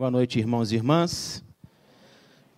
[0.00, 1.44] Boa noite, irmãos e irmãs.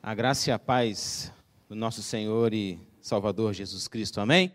[0.00, 1.32] A graça e a paz
[1.68, 4.20] do nosso Senhor e Salvador Jesus Cristo.
[4.20, 4.52] Amém?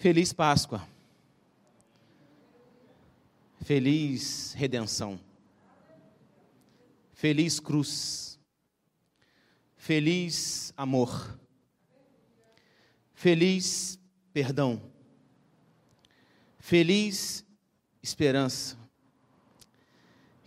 [0.00, 0.84] Feliz Páscoa.
[3.62, 5.20] Feliz redenção.
[7.12, 8.40] Feliz cruz.
[9.76, 11.38] Feliz amor.
[13.12, 13.96] Feliz
[14.32, 14.82] perdão.
[16.58, 17.46] Feliz
[18.02, 18.83] esperança.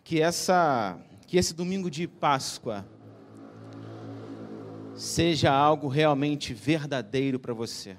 [0.07, 0.97] Que essa
[1.27, 2.87] que esse domingo de Páscoa
[4.95, 7.97] seja algo realmente verdadeiro para você.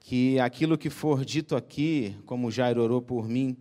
[0.00, 3.56] Que aquilo que for dito aqui, como Jairo orou por mim,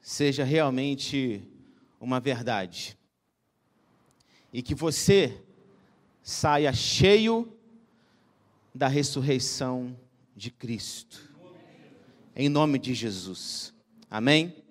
[0.00, 1.48] seja realmente
[2.00, 2.98] uma verdade.
[4.52, 5.44] E que você
[6.24, 7.56] saia cheio
[8.74, 9.96] da ressurreição
[10.34, 11.32] de Cristo.
[12.34, 13.72] Em nome de Jesus.
[14.10, 14.65] Amém?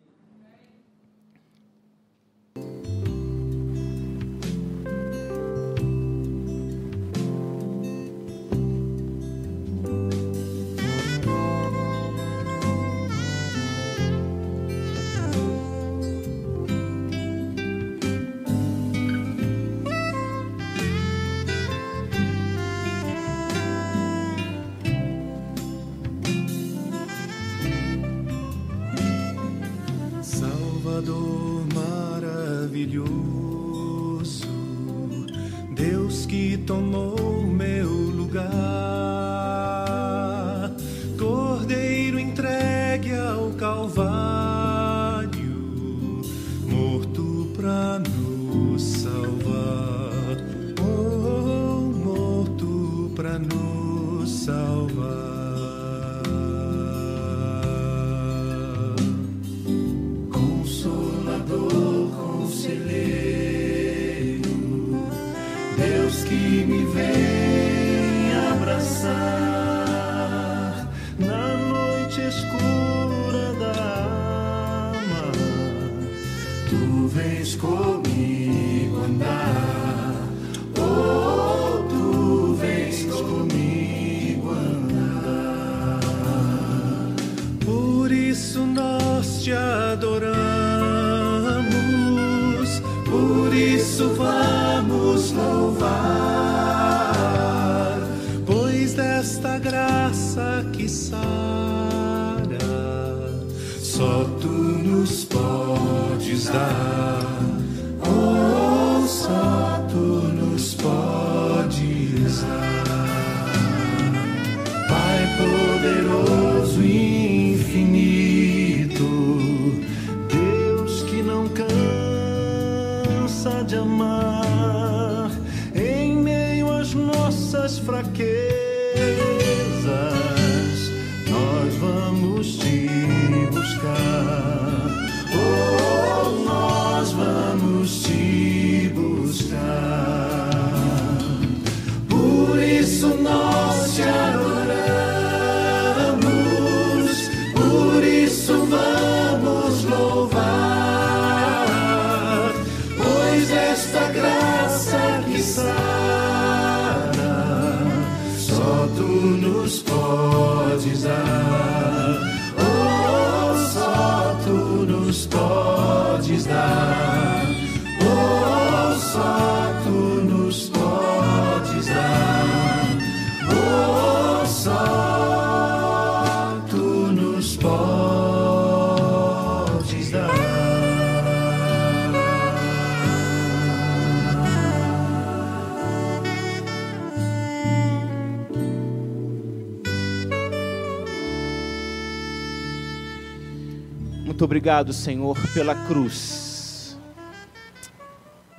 [194.45, 196.95] Obrigado, Senhor, pela cruz.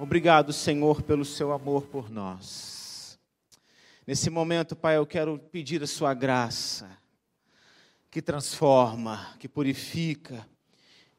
[0.01, 3.17] Obrigado, Senhor, pelo seu amor por nós.
[4.05, 6.91] Nesse momento, Pai, eu quero pedir a sua graça,
[8.11, 10.45] que transforma, que purifica,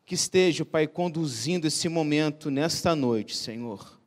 [0.05, 3.97] que esteja, Pai, conduzindo esse momento nesta noite, Senhor.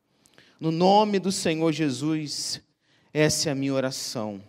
[0.61, 2.61] No nome do Senhor Jesus,
[3.15, 4.43] essa é a minha oração.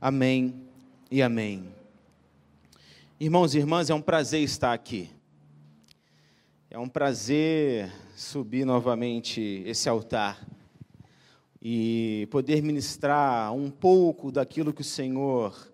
[0.00, 0.68] Amém
[1.10, 1.74] e amém.
[3.18, 5.10] Irmãos e irmãs, é um prazer estar aqui.
[6.74, 10.42] É um prazer subir novamente esse altar
[11.60, 15.70] e poder ministrar um pouco daquilo que o Senhor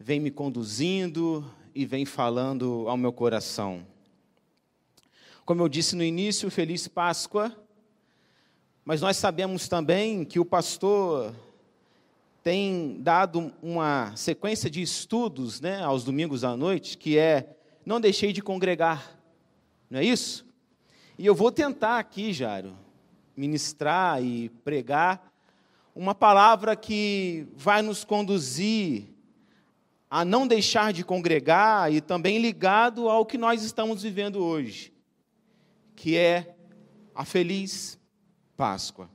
[0.00, 3.86] vem me conduzindo e vem falando ao meu coração.
[5.44, 7.56] Como eu disse no início, feliz Páscoa.
[8.84, 11.32] Mas nós sabemos também que o pastor
[12.42, 17.56] tem dado uma sequência de estudos né, aos domingos à noite, que é
[17.86, 19.19] Não Deixei de Congregar.
[19.90, 20.46] Não é isso?
[21.18, 22.78] E eu vou tentar aqui, Jário,
[23.36, 25.30] ministrar e pregar
[25.94, 29.08] uma palavra que vai nos conduzir
[30.08, 34.92] a não deixar de congregar e também ligado ao que nós estamos vivendo hoje,
[35.94, 36.54] que é
[37.14, 37.98] a feliz
[38.56, 39.10] Páscoa.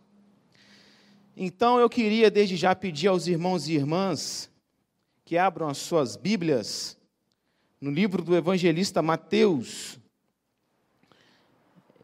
[1.35, 4.49] Então eu queria desde já pedir aos irmãos e irmãs
[5.25, 6.97] que abram as suas Bíblias
[7.81, 9.99] no livro do evangelista Mateus.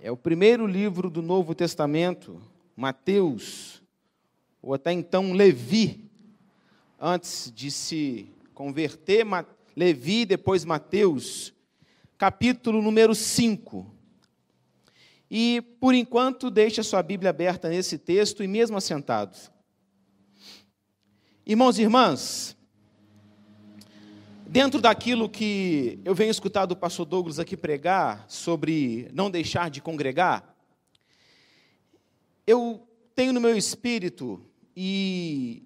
[0.03, 2.42] É o primeiro livro do Novo Testamento,
[2.75, 3.83] Mateus,
[4.59, 6.09] ou até então Levi,
[7.00, 9.24] antes de se converter,
[9.75, 11.53] Levi, depois Mateus,
[12.18, 13.86] capítulo número 5.
[15.30, 19.38] E, por enquanto, deixe a sua Bíblia aberta nesse texto e mesmo assentado.
[21.45, 22.57] Irmãos e irmãs,
[24.51, 29.81] dentro daquilo que eu venho escutar do pastor Douglas aqui pregar sobre não deixar de
[29.81, 30.53] congregar,
[32.45, 34.45] eu tenho no meu espírito
[34.75, 35.63] e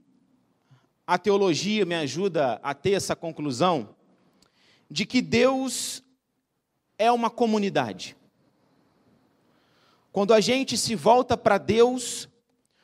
[1.07, 3.95] a teologia me ajuda a ter essa conclusão
[4.89, 6.03] de que Deus
[6.95, 8.15] é uma comunidade.
[10.11, 12.29] Quando a gente se volta para Deus,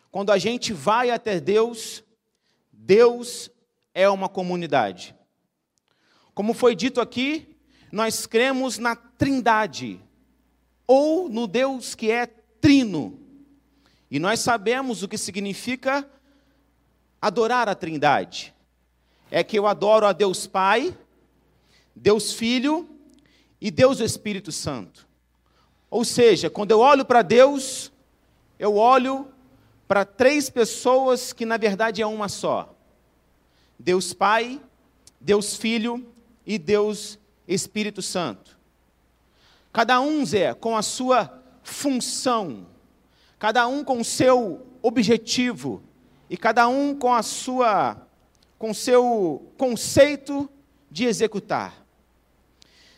[0.10, 2.04] quando a gente vai até Deus,
[2.72, 3.52] Deus
[3.94, 5.16] é uma comunidade.
[6.34, 7.48] Como foi dito aqui,
[7.92, 10.00] nós cremos na Trindade,
[10.88, 12.26] ou no Deus que é
[12.60, 13.20] trino.
[14.10, 16.10] E nós sabemos o que significa
[17.22, 18.54] adorar a Trindade.
[19.30, 20.98] É que eu adoro a Deus Pai,
[21.96, 22.90] Deus Filho
[23.60, 25.08] e Deus Espírito Santo.
[25.90, 27.92] Ou seja, quando eu olho para Deus,
[28.58, 29.28] eu olho
[29.88, 32.74] para três pessoas que na verdade é uma só:
[33.78, 34.62] Deus Pai,
[35.20, 36.11] Deus Filho
[36.46, 38.58] e Deus Espírito Santo.
[39.72, 42.68] Cada um, Zé, com a sua função,
[43.40, 45.82] cada um com o seu objetivo
[46.30, 48.08] e cada um com a sua
[48.58, 50.48] com seu conceito
[50.90, 51.84] de executar.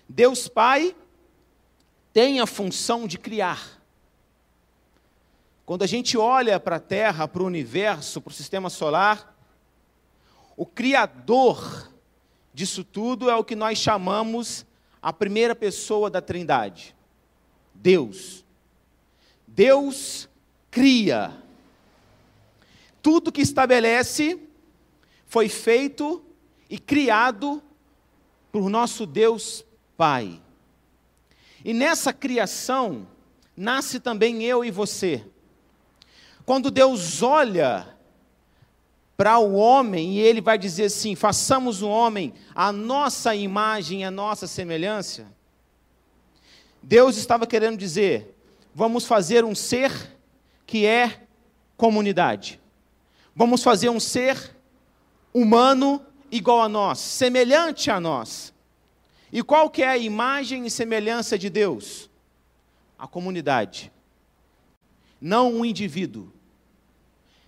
[0.10, 0.94] Deus Pai
[2.12, 3.82] tem a função de criar.
[5.66, 9.34] Quando a gente olha para a Terra, para o universo, para o sistema solar,
[10.58, 11.93] o Criador
[12.54, 14.66] disso tudo é o que nós chamamos
[15.02, 16.96] a primeira pessoa da Trindade:
[17.74, 18.46] Deus.
[19.48, 20.30] Deus
[20.72, 21.32] cria.
[23.02, 24.40] Tudo que estabelece
[25.26, 26.24] foi feito
[26.70, 27.62] e criado
[28.52, 29.66] por nosso Deus
[29.98, 30.42] Pai.
[31.66, 33.08] E nessa criação
[33.56, 35.24] nasce também eu e você.
[36.46, 37.98] Quando Deus olha
[39.16, 44.12] para o homem e ele vai dizer assim: façamos o homem a nossa imagem, a
[44.12, 45.28] nossa semelhança.
[46.82, 48.36] Deus estava querendo dizer:
[48.74, 49.92] vamos fazer um ser
[50.66, 51.28] que é
[51.78, 52.60] comunidade.
[53.36, 54.56] Vamos fazer um ser
[55.34, 58.54] humano igual a nós, semelhante a nós.
[59.32, 62.10] E qual que é a imagem e semelhança de Deus?
[62.98, 63.92] A comunidade.
[65.20, 66.32] Não um indivíduo.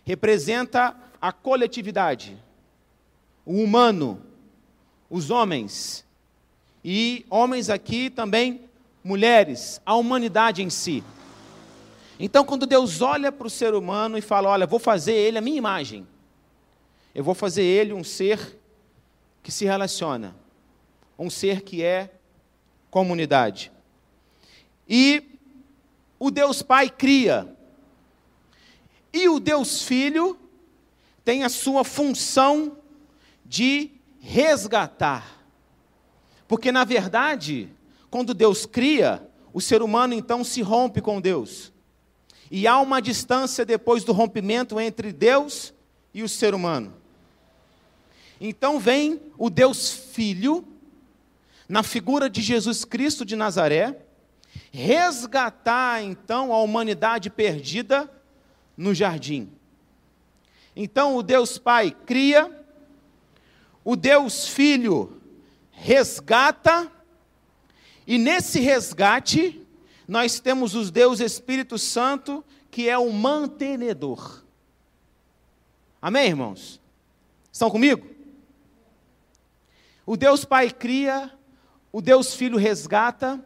[0.06, 2.42] Representa a coletividade.
[3.46, 4.22] O humano,
[5.10, 6.06] os homens.
[6.84, 8.62] E homens aqui também
[9.04, 11.04] mulheres, a humanidade em si.
[12.20, 15.42] Então, quando Deus olha para o ser humano e fala: Olha, vou fazer ele a
[15.42, 16.08] minha imagem,
[17.14, 18.60] eu vou fazer ele um ser
[19.44, 20.36] que se relaciona,
[21.20, 22.12] um ser que é
[22.90, 23.72] comunidade.
[24.88, 25.24] E
[26.18, 27.55] o Deus Pai cria.
[29.16, 30.38] E o Deus Filho
[31.24, 32.80] tem a sua função
[33.46, 35.48] de resgatar.
[36.50, 37.70] Porque, na verdade,
[38.10, 41.72] quando Deus cria, o ser humano então se rompe com Deus.
[42.52, 45.74] E há uma distância depois do rompimento entre Deus
[46.14, 46.94] e o ser humano.
[48.42, 50.68] Então vem o Deus Filho
[51.70, 53.98] na figura de Jesus Cristo de Nazaré,
[54.74, 58.12] resgatar então a humanidade perdida
[58.78, 59.50] no jardim.
[60.76, 62.66] Então o Deus Pai cria,
[63.84, 65.22] o Deus Filho
[65.72, 66.92] resgata,
[68.06, 69.66] e nesse resgate
[70.08, 74.44] nós temos os Deus Espírito Santo, que é o mantenedor.
[76.02, 76.80] Amém, irmãos?
[77.52, 78.06] Estão comigo?
[80.06, 81.32] O Deus Pai cria,
[81.92, 83.44] o Deus Filho resgata,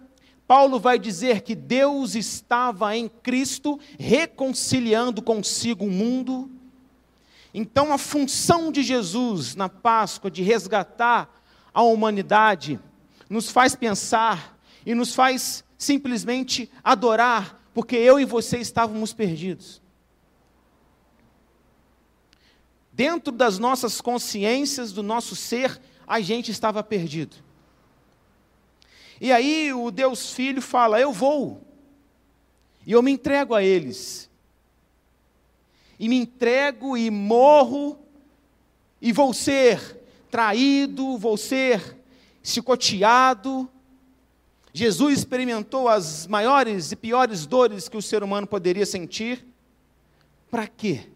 [0.49, 6.49] Paulo vai dizer que Deus estava em Cristo reconciliando consigo o mundo.
[7.53, 11.29] Então, a função de Jesus na Páscoa de resgatar
[11.71, 12.79] a humanidade
[13.29, 19.79] nos faz pensar e nos faz simplesmente adorar, porque eu e você estávamos perdidos.
[22.91, 27.37] Dentro das nossas consciências, do nosso ser, a gente estava perdido.
[29.21, 31.61] E aí o Deus Filho fala: Eu vou,
[32.85, 34.29] e eu me entrego a eles,
[35.99, 37.99] e me entrego e morro,
[39.01, 39.99] e vou ser
[40.29, 41.97] traído, vou ser
[42.43, 43.69] chicoteado.
[44.71, 49.45] Jesus experimentou as maiores e piores dores que o ser humano poderia sentir.
[50.49, 51.09] Para quê?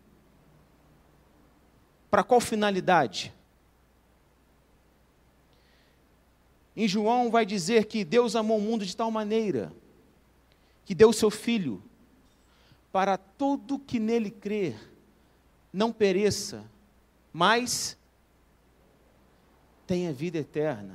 [2.09, 3.33] Para qual finalidade?
[6.75, 9.71] Em João vai dizer que Deus amou o mundo de tal maneira
[10.85, 11.81] que deu o seu filho
[12.91, 14.75] para todo que nele crer
[15.71, 16.63] não pereça,
[17.31, 17.97] mas
[19.87, 20.93] tenha vida eterna.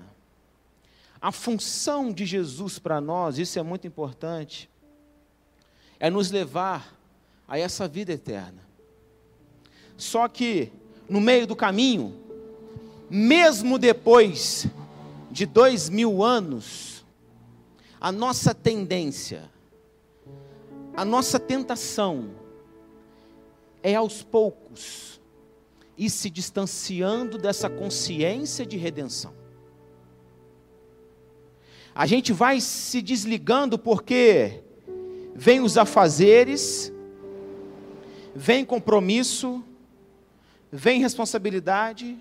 [1.20, 4.70] A função de Jesus para nós, isso é muito importante,
[5.98, 6.96] é nos levar
[7.48, 8.62] a essa vida eterna.
[9.96, 10.70] Só que
[11.08, 12.14] no meio do caminho,
[13.10, 14.68] mesmo depois
[15.38, 17.06] de dois mil anos,
[18.00, 19.48] a nossa tendência,
[20.96, 22.30] a nossa tentação
[23.80, 25.20] é aos poucos
[25.96, 29.32] ir se distanciando dessa consciência de redenção.
[31.94, 34.60] A gente vai se desligando porque
[35.36, 36.92] vem os afazeres,
[38.34, 39.62] vem compromisso,
[40.72, 42.18] vem responsabilidade,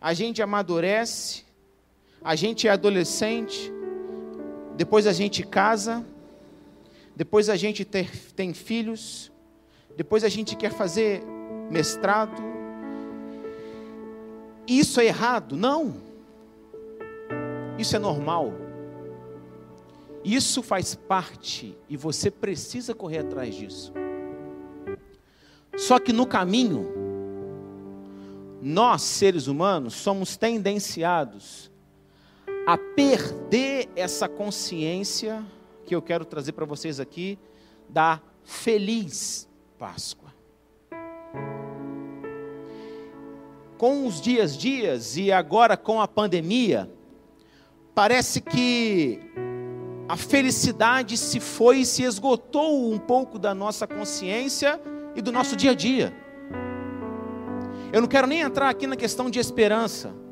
[0.00, 1.43] a gente amadurece,
[2.24, 3.70] a gente é adolescente,
[4.74, 6.02] depois a gente casa,
[7.14, 9.30] depois a gente ter, tem filhos,
[9.94, 11.22] depois a gente quer fazer
[11.70, 12.42] mestrado.
[14.66, 15.54] Isso é errado?
[15.54, 15.94] Não.
[17.78, 18.54] Isso é normal.
[20.24, 23.92] Isso faz parte e você precisa correr atrás disso.
[25.76, 26.90] Só que no caminho,
[28.62, 31.73] nós, seres humanos, somos tendenciados
[32.66, 35.44] a perder essa consciência
[35.84, 37.38] que eu quero trazer para vocês aqui
[37.88, 40.32] da feliz Páscoa.
[43.76, 46.90] Com os dias dias e agora com a pandemia,
[47.94, 49.20] parece que
[50.08, 54.80] a felicidade se foi e se esgotou um pouco da nossa consciência
[55.14, 56.14] e do nosso dia a dia.
[57.92, 60.23] Eu não quero nem entrar aqui na questão de esperança.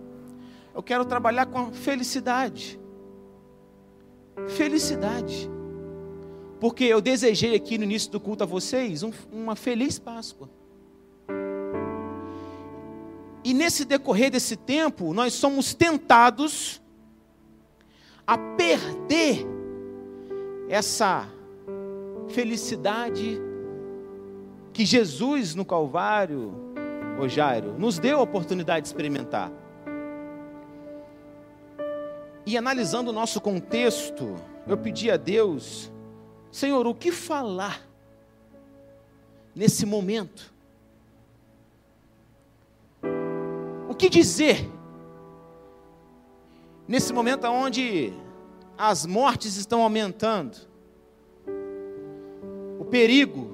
[0.75, 2.81] Eu quero trabalhar com felicidade.
[4.49, 5.50] Felicidade.
[6.61, 10.49] Porque eu desejei aqui no início do culto a vocês um, uma feliz Páscoa.
[13.45, 16.81] E nesse decorrer desse tempo, nós somos tentados
[18.26, 19.45] a perder
[20.69, 21.29] essa
[22.29, 23.41] felicidade
[24.73, 26.62] que Jesus no Calvário
[27.29, 29.50] Jairo, nos deu a oportunidade de experimentar.
[32.44, 34.34] E analisando o nosso contexto,
[34.66, 35.90] eu pedi a Deus,
[36.50, 37.87] Senhor, o que falar
[39.54, 40.52] nesse momento?
[43.88, 44.68] O que dizer
[46.87, 48.12] nesse momento onde
[48.76, 50.56] as mortes estão aumentando,
[52.78, 53.50] o perigo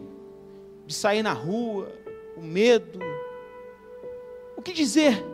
[0.87, 1.93] de sair na rua,
[2.37, 2.99] o medo,
[4.57, 5.25] o que dizer?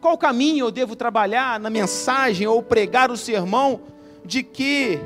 [0.00, 3.80] Qual caminho eu devo trabalhar na mensagem ou pregar o sermão
[4.24, 4.98] de que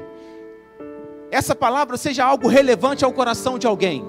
[1.30, 4.04] essa palavra seja algo relevante ao coração de alguém?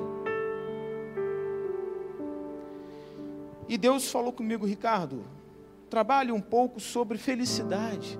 [3.69, 5.23] E Deus falou comigo, Ricardo,
[5.89, 8.19] trabalhe um pouco sobre felicidade.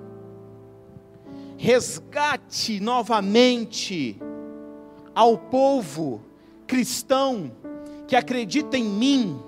[1.56, 4.18] Resgate novamente
[5.14, 6.22] ao povo
[6.66, 7.52] cristão
[8.08, 9.40] que acredita em mim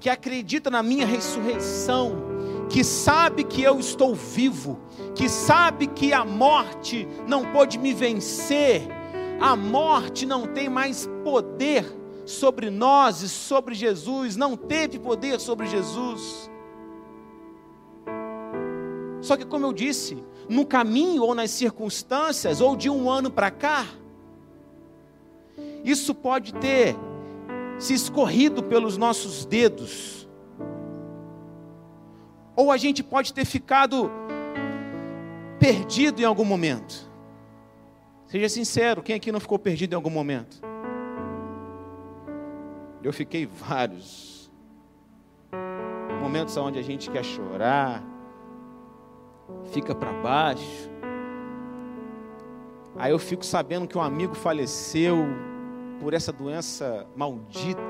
[0.00, 2.29] que acredita na minha ressurreição,
[2.70, 4.78] que sabe que eu estou vivo,
[5.14, 8.86] que sabe que a morte não pode me vencer,
[9.40, 11.84] a morte não tem mais poder
[12.24, 16.48] sobre nós e sobre Jesus, não teve poder sobre Jesus.
[19.20, 23.50] Só que, como eu disse, no caminho ou nas circunstâncias, ou de um ano para
[23.50, 23.86] cá,
[25.84, 26.96] isso pode ter
[27.78, 30.19] se escorrido pelos nossos dedos.
[32.60, 34.10] Ou a gente pode ter ficado
[35.58, 37.10] perdido em algum momento.
[38.26, 40.60] Seja sincero, quem aqui não ficou perdido em algum momento?
[43.02, 44.52] Eu fiquei vários.
[46.20, 48.04] Momentos onde a gente quer chorar,
[49.72, 50.90] fica para baixo.
[52.94, 55.16] Aí eu fico sabendo que um amigo faleceu
[55.98, 57.80] por essa doença maldita.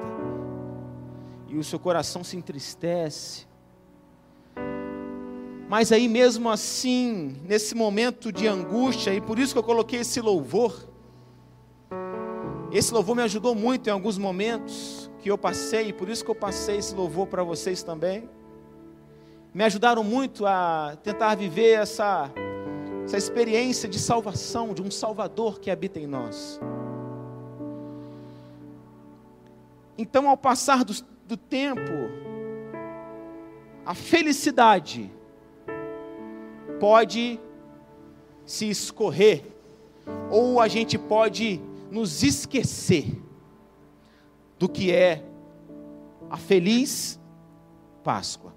[1.49, 3.50] E o seu coração se entristece.
[5.71, 10.21] Mas aí mesmo assim, nesse momento de angústia, e por isso que eu coloquei esse
[10.21, 10.75] louvor.
[12.73, 16.31] Esse louvor me ajudou muito em alguns momentos que eu passei, e por isso que
[16.33, 18.29] eu passei esse louvor para vocês também.
[19.55, 22.29] Me ajudaram muito a tentar viver essa,
[23.05, 26.59] essa experiência de salvação, de um Salvador que habita em nós.
[29.97, 30.95] Então, ao passar do,
[31.29, 31.93] do tempo,
[33.87, 35.20] a felicidade
[36.81, 37.39] pode
[38.45, 39.45] se escorrer,
[40.31, 41.61] ou a gente pode
[41.91, 43.23] nos esquecer
[44.59, 45.23] do que é
[46.29, 47.21] a feliz
[48.03, 48.53] Páscoa.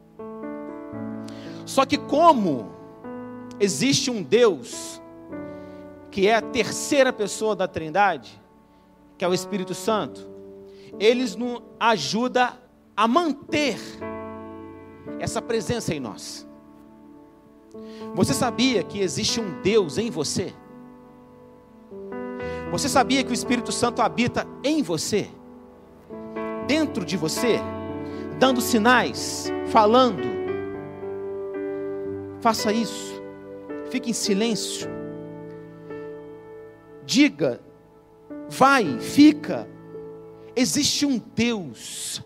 [1.65, 2.71] Só que, como
[3.59, 5.01] existe um Deus,
[6.09, 8.41] que é a terceira pessoa da Trindade,
[9.17, 10.29] que é o Espírito Santo,
[10.99, 12.53] eles nos ajuda
[12.95, 13.77] a manter
[15.19, 16.47] essa presença em nós.
[18.13, 20.53] Você sabia que existe um Deus em você?
[22.71, 25.29] Você sabia que o Espírito Santo habita em você?
[26.67, 27.59] Dentro de você?
[28.39, 30.23] Dando sinais, falando.
[32.41, 33.21] Faça isso.
[33.89, 34.89] Fique em silêncio.
[37.05, 37.61] Diga,
[38.49, 39.67] vai, fica.
[40.55, 42.23] Existe um Deus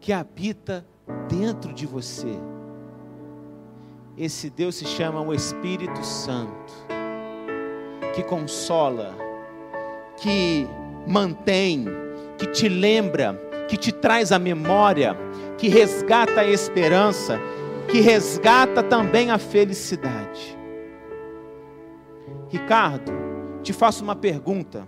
[0.00, 0.86] que habita
[1.28, 2.38] dentro de você.
[4.22, 6.72] Esse Deus se chama o Espírito Santo,
[8.14, 9.16] que consola,
[10.16, 10.64] que
[11.08, 11.86] mantém,
[12.38, 13.34] que te lembra,
[13.68, 15.16] que te traz a memória,
[15.58, 17.40] que resgata a esperança,
[17.90, 20.56] que resgata também a felicidade.
[22.48, 23.10] Ricardo,
[23.60, 24.86] te faço uma pergunta.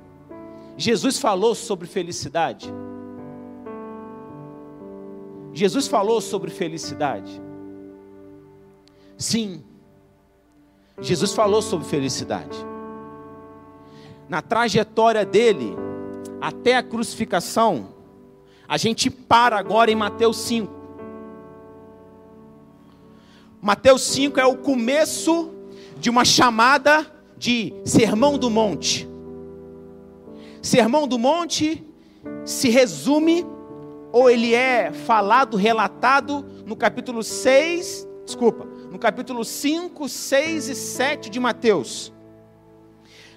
[0.76, 2.72] Jesus falou sobre felicidade?
[5.52, 7.42] Jesus falou sobre felicidade?
[9.16, 9.62] Sim,
[11.00, 12.56] Jesus falou sobre felicidade.
[14.28, 15.76] Na trajetória dele,
[16.40, 17.88] até a crucificação,
[18.66, 20.72] a gente para agora em Mateus 5.
[23.60, 25.50] Mateus 5 é o começo
[25.98, 29.08] de uma chamada de Sermão do Monte.
[30.62, 31.84] Sermão do Monte
[32.44, 33.44] se resume,
[34.12, 41.28] ou ele é falado, relatado no capítulo 6, desculpa, no capítulo 5, 6 e 7
[41.28, 42.12] de Mateus.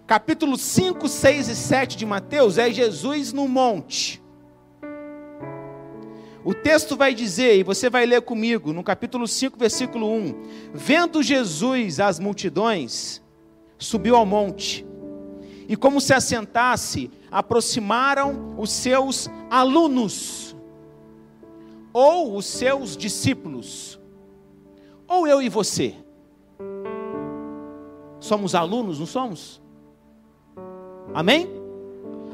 [0.05, 4.21] Capítulo 5, 6 e 7 de Mateus é Jesus no monte.
[6.45, 10.43] O texto vai dizer, e você vai ler comigo, no capítulo 5, versículo 1:
[10.75, 13.19] Vendo Jesus as multidões,
[13.79, 14.85] subiu ao monte,
[15.67, 20.55] e como se assentasse, aproximaram os seus alunos,
[21.91, 23.96] ou os seus discípulos
[25.07, 25.95] ou eu e você?
[28.19, 29.61] Somos alunos, não somos?
[31.13, 31.47] Amém?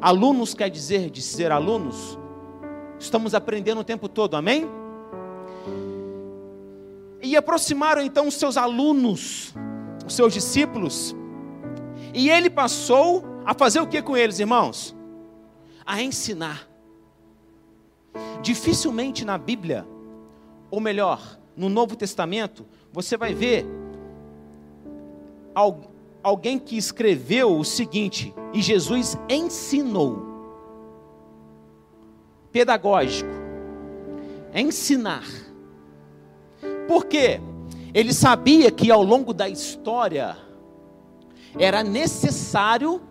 [0.01, 2.17] Alunos quer dizer de ser alunos?
[2.99, 4.67] Estamos aprendendo o tempo todo, amém?
[7.21, 9.53] E aproximaram então os seus alunos,
[10.05, 11.15] os seus discípulos,
[12.13, 14.95] e ele passou a fazer o que com eles, irmãos?
[15.85, 16.67] A ensinar.
[18.41, 19.87] Dificilmente na Bíblia,
[20.69, 23.65] ou melhor, no Novo Testamento, você vai ver
[26.23, 30.31] alguém que escreveu o seguinte, e Jesus ensinou.
[32.51, 33.29] Pedagógico.
[34.53, 35.25] Ensinar.
[36.87, 37.39] Por quê?
[37.93, 40.37] Ele sabia que ao longo da história
[41.57, 43.01] era necessário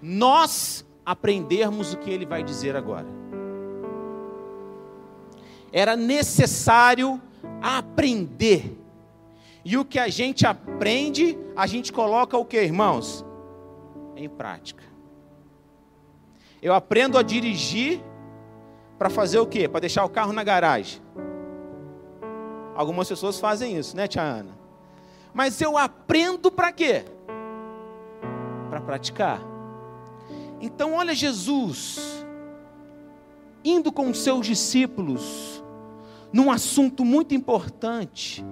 [0.00, 3.06] nós aprendermos o que ele vai dizer agora.
[5.72, 7.20] Era necessário
[7.62, 8.76] aprender.
[9.64, 13.24] E o que a gente aprende, a gente coloca o que, irmãos?
[14.16, 14.82] Em prática.
[16.60, 18.00] Eu aprendo a dirigir
[18.98, 19.68] para fazer o quê?
[19.68, 21.00] Para deixar o carro na garagem.
[22.74, 24.56] Algumas pessoas fazem isso, né, tia Ana?
[25.32, 27.04] Mas eu aprendo para quê?
[28.70, 29.40] Para praticar.
[30.60, 32.24] Então, olha Jesus
[33.64, 35.57] indo com os seus discípulos
[36.32, 38.44] num assunto muito importante.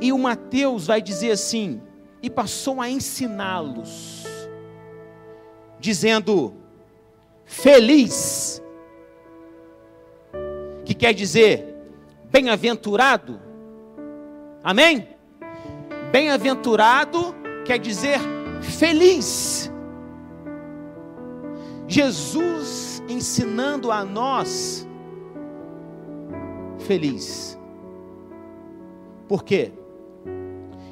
[0.00, 1.80] E o Mateus vai dizer assim:
[2.22, 4.24] e passou a ensiná-los,
[5.78, 6.54] dizendo:
[7.44, 8.62] Feliz,
[10.84, 11.76] que quer dizer
[12.30, 13.40] bem-aventurado,
[14.62, 15.08] amém?
[16.10, 18.18] Bem-aventurado quer dizer
[18.60, 19.70] feliz.
[21.88, 24.86] Jesus ensinando a nós
[26.82, 27.58] feliz.
[29.28, 29.72] Por quê?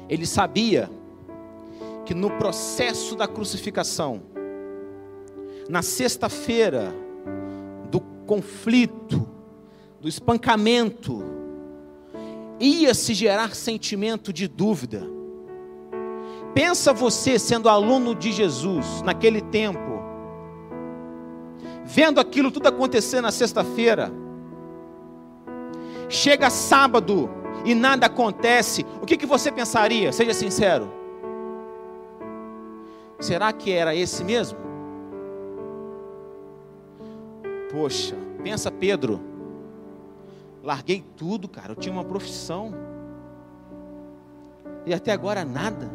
[0.09, 0.89] Ele sabia
[2.05, 4.21] que no processo da crucificação,
[5.69, 6.93] na sexta-feira
[7.89, 9.27] do conflito,
[9.99, 11.23] do espancamento,
[12.59, 15.07] ia se gerar sentimento de dúvida.
[16.53, 20.01] Pensa você sendo aluno de Jesus naquele tempo,
[21.85, 24.11] vendo aquilo tudo acontecer na sexta-feira,
[26.11, 27.29] chega sábado
[27.65, 30.11] e nada acontece, o que, que você pensaria?
[30.11, 30.91] Seja sincero.
[33.19, 34.57] Será que era esse mesmo?
[37.71, 39.21] Poxa, pensa Pedro.
[40.63, 41.71] Larguei tudo, cara.
[41.71, 42.73] Eu tinha uma profissão.
[44.85, 45.89] E até agora nada.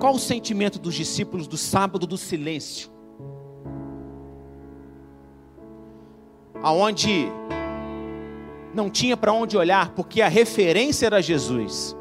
[0.00, 2.95] Qual o sentimento dos discípulos do sábado do silêncio?
[6.62, 7.28] Aonde
[8.74, 11.96] não tinha para onde olhar, porque a referência era Jesus.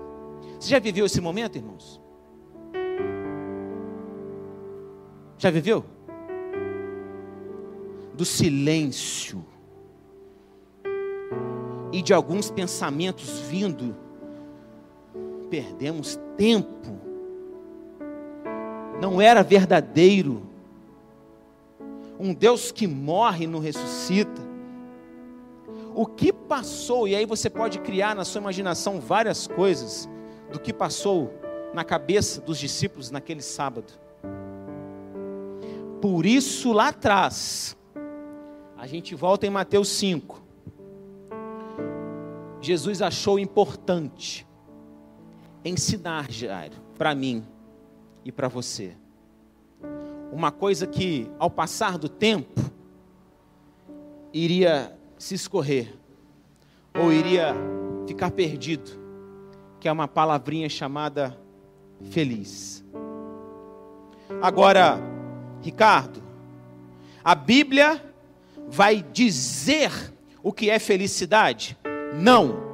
[0.60, 2.02] Você já viveu esse momento, irmãos?
[5.38, 5.86] Já viveu?
[8.13, 9.46] Do silêncio
[11.91, 13.96] e de alguns pensamentos vindo,
[15.50, 17.00] perdemos tempo,
[19.00, 20.44] não era verdadeiro.
[22.20, 24.44] Um Deus que morre e não ressuscita.
[25.97, 30.10] O que passou, e aí você pode criar na sua imaginação várias coisas
[30.51, 31.34] do que passou
[31.73, 33.93] na cabeça dos discípulos naquele sábado.
[36.01, 37.77] Por isso, lá atrás,
[38.77, 40.43] a gente volta em Mateus 5.
[42.60, 44.45] Jesus achou importante
[45.63, 47.41] ensinar, Jairo, para mim
[48.25, 48.97] e para você.
[50.29, 52.60] Uma coisa que, ao passar do tempo,
[54.34, 55.93] iria se escorrer,
[56.93, 57.54] ou iria
[58.08, 59.06] ficar perdido
[59.80, 61.38] que é uma palavrinha chamada
[62.10, 62.84] feliz.
[64.41, 64.99] Agora,
[65.62, 66.23] Ricardo,
[67.23, 68.04] a Bíblia
[68.67, 69.91] vai dizer
[70.41, 71.78] o que é felicidade?
[72.15, 72.65] Não.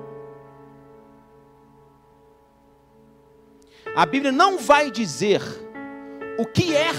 [3.96, 5.42] A Bíblia não vai dizer
[6.38, 6.92] o que é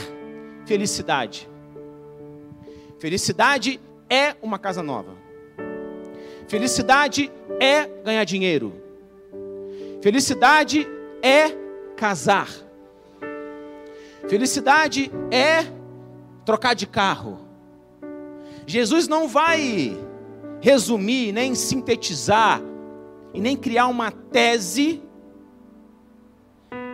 [0.67, 1.49] felicidade.
[2.99, 5.22] Felicidade é uma casa nova.
[6.53, 8.75] Felicidade é ganhar dinheiro.
[10.03, 10.87] Felicidade
[11.23, 11.49] é
[11.97, 12.47] casar.
[14.29, 15.65] Felicidade é
[16.45, 17.49] trocar de carro.
[18.67, 19.97] Jesus não vai
[20.61, 22.61] resumir, nem sintetizar,
[23.33, 25.03] e nem criar uma tese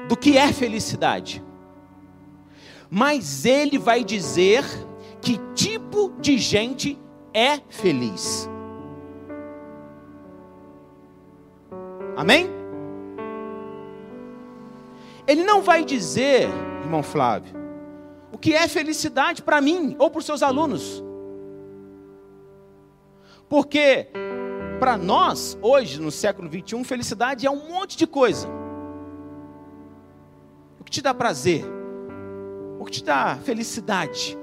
[0.09, 1.43] do que é felicidade.
[2.89, 4.63] Mas ele vai dizer
[5.21, 6.97] que tipo de gente
[7.35, 8.49] é feliz.
[12.19, 12.51] Amém?
[15.25, 16.49] Ele não vai dizer,
[16.83, 17.55] irmão Flávio,
[18.33, 21.01] o que é felicidade para mim ou para os seus alunos.
[23.49, 24.09] Porque
[24.81, 28.49] para nós, hoje, no século 21, felicidade é um monte de coisa.
[30.81, 31.65] O que te dá prazer?
[32.81, 34.37] O que te dá felicidade?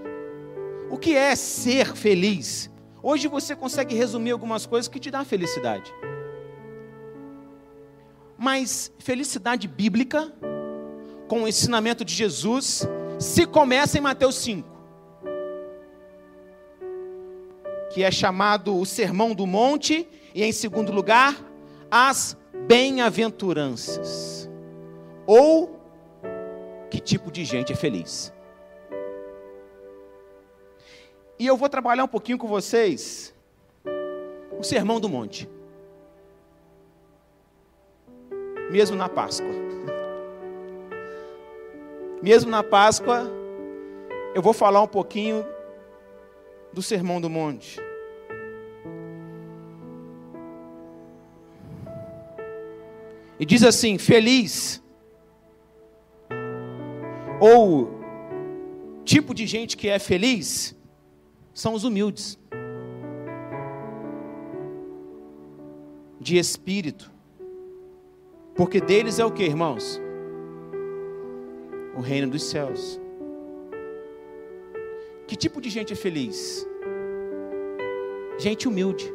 [0.90, 2.72] O que é ser feliz?
[3.04, 5.94] Hoje você consegue resumir algumas coisas que te dá felicidade.
[8.38, 10.34] Mas felicidade bíblica
[11.28, 12.88] com o ensinamento de Jesus
[13.20, 14.68] se começa em Mateus 5,
[17.92, 21.36] que é chamado o Sermão do Monte, e em segundo lugar,
[21.90, 24.50] as bem-aventuranças.
[25.26, 25.80] Ou
[26.90, 28.34] que tipo de gente é feliz.
[31.40, 33.34] E eu vou trabalhar um pouquinho com vocês
[34.58, 35.50] o Sermão do Monte.
[38.70, 39.66] Mesmo na Páscoa
[42.26, 43.32] mesmo na Páscoa,
[44.34, 45.46] eu vou falar um pouquinho
[46.74, 47.80] do Sermão do Monte.
[53.40, 54.82] E diz assim: feliz,
[57.40, 57.92] ou
[59.04, 60.76] tipo de gente que é feliz,
[61.54, 62.40] são os humildes,
[66.20, 67.12] de espírito,
[68.56, 70.02] Porque deles é o que, irmãos?
[71.96, 73.00] O reino dos céus.
[75.28, 76.66] Que tipo de gente é feliz?
[78.38, 79.14] Gente humilde.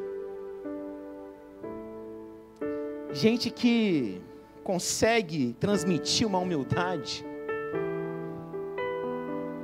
[3.12, 4.20] Gente que
[4.62, 7.24] consegue transmitir uma humildade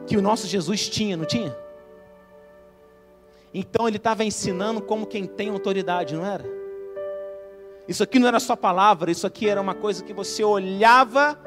[0.07, 1.57] que o nosso Jesus tinha, não tinha?
[3.53, 6.45] Então ele estava ensinando como quem tem autoridade, não era?
[7.89, 11.39] Isso aqui não era só palavra, isso aqui era uma coisa que você olhava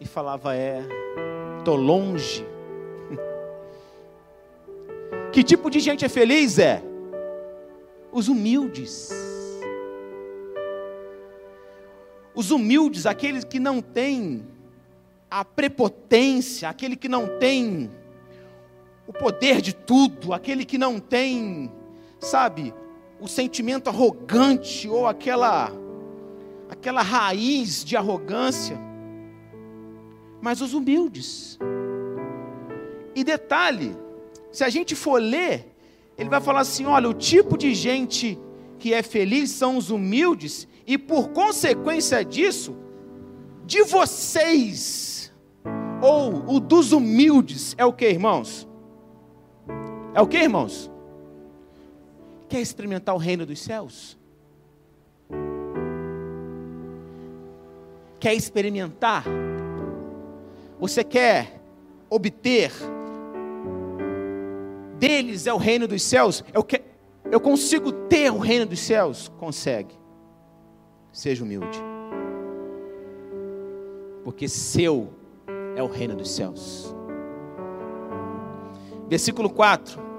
[0.00, 0.82] e falava: é,
[1.58, 2.46] estou longe.
[5.32, 6.58] que tipo de gente é feliz?
[6.58, 6.82] É
[8.12, 9.10] os humildes.
[12.34, 14.46] Os humildes, aqueles que não têm
[15.30, 17.90] a prepotência, aquele que não tem
[19.06, 21.70] o poder de tudo, aquele que não tem,
[22.18, 22.72] sabe,
[23.20, 25.72] o sentimento arrogante ou aquela
[26.68, 28.78] aquela raiz de arrogância,
[30.40, 31.58] mas os humildes.
[33.14, 33.96] E detalhe,
[34.52, 35.74] se a gente for ler,
[36.16, 38.38] ele vai falar assim: olha, o tipo de gente
[38.78, 42.74] que é feliz são os humildes, e por consequência disso,
[43.66, 45.32] de vocês,
[46.02, 48.66] ou o dos humildes, é o que, irmãos?
[50.14, 50.90] É o que, irmãos?
[52.50, 54.18] Quer experimentar o reino dos céus?
[58.18, 59.24] Quer experimentar?
[60.80, 61.62] Você quer
[62.10, 62.72] obter?
[64.98, 66.44] Deles é o reino dos céus.
[66.52, 66.82] Eu, que,
[67.30, 69.30] eu consigo ter o reino dos céus?
[69.38, 69.94] Consegue.
[71.12, 71.78] Seja humilde.
[74.24, 75.14] Porque seu
[75.76, 76.92] é o reino dos céus.
[79.08, 80.09] Versículo 4.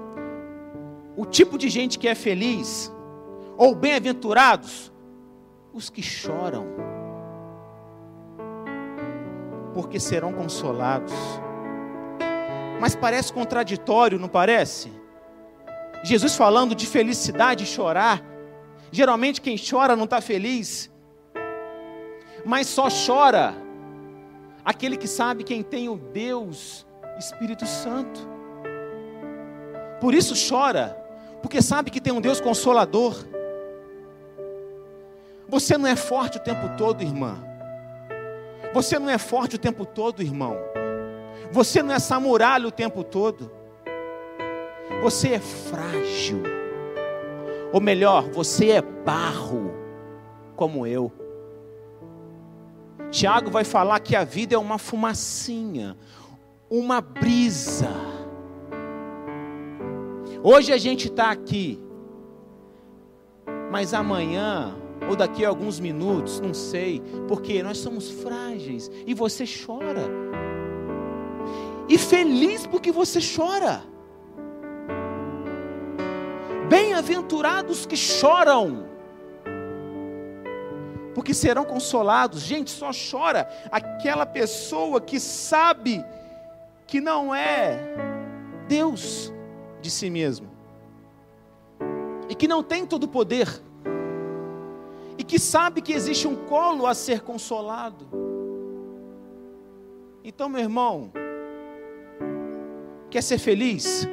[1.16, 2.92] O tipo de gente que é feliz,
[3.56, 4.92] ou bem-aventurados,
[5.72, 6.66] os que choram,
[9.74, 11.12] porque serão consolados.
[12.80, 14.92] Mas parece contraditório, não parece?
[16.02, 18.22] Jesus falando de felicidade e chorar.
[18.90, 20.90] Geralmente quem chora não está feliz,
[22.44, 23.54] mas só chora
[24.64, 26.86] aquele que sabe quem tem o Deus
[27.18, 28.28] Espírito Santo.
[30.00, 31.01] Por isso chora,
[31.42, 33.16] porque sabe que tem um Deus consolador.
[35.48, 37.36] Você não é forte o tempo todo, irmã.
[38.72, 40.56] Você não é forte o tempo todo, irmão.
[41.50, 43.50] Você não é samuralho o tempo todo.
[45.02, 46.42] Você é frágil.
[47.72, 49.74] Ou melhor, você é barro,
[50.56, 51.12] como eu.
[53.10, 55.96] Tiago vai falar que a vida é uma fumacinha,
[56.70, 58.11] uma brisa
[60.44, 61.78] Hoje a gente está aqui,
[63.70, 64.74] mas amanhã,
[65.08, 70.02] ou daqui a alguns minutos, não sei, porque nós somos frágeis e você chora.
[71.88, 73.84] E feliz porque você chora.
[76.68, 78.88] Bem-aventurados que choram,
[81.14, 82.40] porque serão consolados.
[82.40, 86.04] Gente, só chora aquela pessoa que sabe
[86.84, 87.78] que não é
[88.66, 89.32] Deus
[89.82, 90.48] de si mesmo,
[92.28, 93.48] e que não tem todo o poder,
[95.18, 98.06] e que sabe que existe um colo a ser consolado.
[100.24, 101.12] Então, meu irmão,
[103.10, 104.08] quer ser feliz?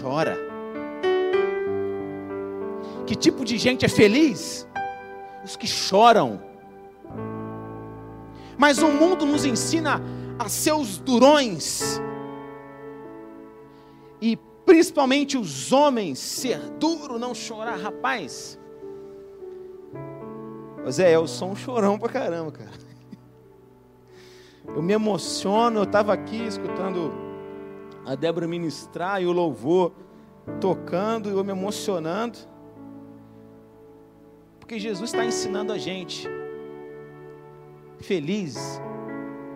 [0.00, 0.38] Chora.
[3.06, 4.66] Que tipo de gente é feliz?
[5.44, 6.40] Os que choram.
[8.56, 10.00] Mas o mundo nos ensina
[10.40, 12.00] a seus durões.
[14.22, 18.58] E principalmente os homens, ser duro, não chorar, rapaz.
[20.82, 22.70] Mas é, eu sou um chorão pra caramba, cara.
[24.74, 27.12] Eu me emociono, eu estava aqui escutando
[28.06, 29.92] a Débora ministrar e o louvor
[30.58, 32.38] tocando e eu me emocionando.
[34.58, 36.26] Porque Jesus está ensinando a gente.
[37.98, 38.80] Feliz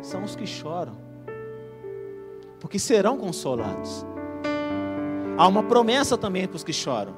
[0.04, 0.94] são os que choram,
[2.60, 4.04] porque serão consolados.
[5.36, 7.14] Há uma promessa também para os que choram: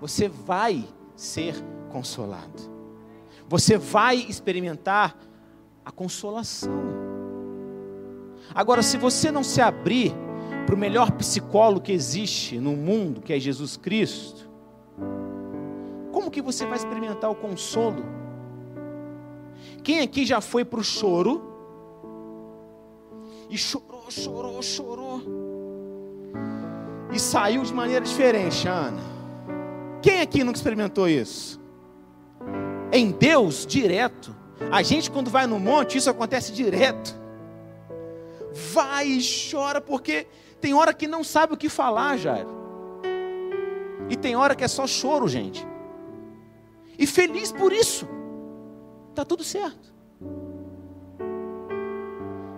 [0.00, 0.84] você vai
[1.16, 1.54] ser
[1.90, 2.62] consolado,
[3.48, 5.16] você vai experimentar
[5.84, 6.72] a consolação.
[8.54, 10.14] Agora, se você não se abrir
[10.64, 14.48] para o melhor psicólogo que existe no mundo, que é Jesus Cristo,
[16.12, 18.04] como que você vai experimentar o consolo?
[19.82, 21.51] Quem aqui já foi para o choro
[23.52, 25.22] e chorou, chorou, chorou.
[27.12, 29.00] E saiu de maneira diferente, Ana.
[30.00, 31.62] Quem aqui nunca experimentou isso?
[32.92, 34.36] em Deus direto.
[34.70, 37.18] A gente, quando vai no monte, isso acontece direto.
[38.72, 40.26] Vai e chora, porque
[40.60, 42.50] tem hora que não sabe o que falar, Jairo.
[44.10, 45.66] E tem hora que é só choro, gente.
[46.98, 48.06] E feliz por isso.
[49.08, 49.91] Está tudo certo.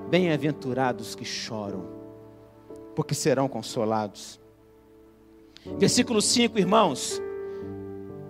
[0.08, 1.84] Bem-aventurados que choram,
[2.94, 4.40] porque serão consolados.
[5.78, 7.22] Versículo 5, irmãos.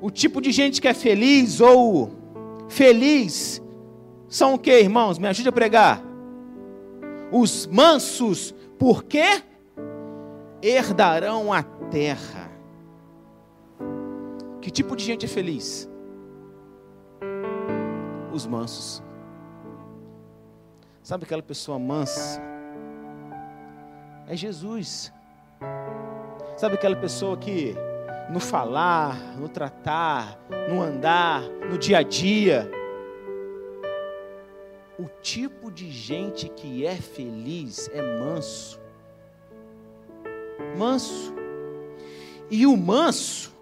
[0.01, 2.11] O tipo de gente que é feliz ou
[2.69, 3.63] feliz
[4.29, 5.19] são o que, irmãos?
[5.19, 6.03] Me ajude a pregar.
[7.33, 9.43] Os mansos, porque
[10.63, 12.51] herdarão a terra.
[14.61, 15.89] Que tipo de gente é feliz?
[18.33, 19.03] Os mansos.
[21.05, 22.41] Sabe aquela pessoa mansa?
[24.27, 25.13] É Jesus.
[26.57, 27.75] Sabe aquela pessoa que
[28.31, 32.71] no falar, no tratar, no andar, no dia a dia,
[34.99, 38.81] o tipo de gente que é feliz é manso.
[40.75, 41.35] Manso.
[42.51, 43.55] E o manso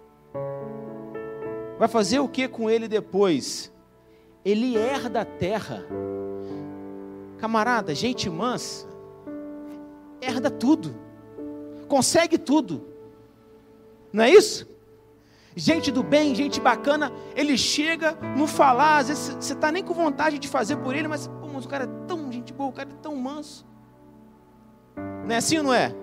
[1.77, 3.69] vai fazer o que com ele depois?
[4.45, 5.83] Ele herda a terra.
[7.43, 8.87] Camarada, gente mansa,
[10.21, 10.95] herda tudo,
[11.89, 12.87] consegue tudo,
[14.13, 14.65] não é isso?
[15.53, 19.93] Gente do bem, gente bacana, ele chega, não falar, às vezes você está nem com
[19.93, 22.71] vontade de fazer por ele, mas, pô, mas o cara é tão gente boa, o
[22.71, 23.65] cara é tão manso.
[24.95, 25.93] Não é assim ou não é?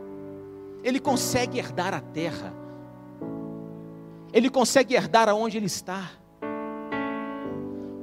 [0.85, 2.53] Ele consegue herdar a terra,
[4.31, 6.11] ele consegue herdar aonde ele está.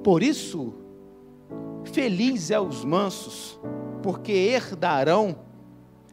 [0.03, 0.86] Por isso,
[1.87, 3.59] Feliz é os mansos,
[4.03, 5.39] porque herdarão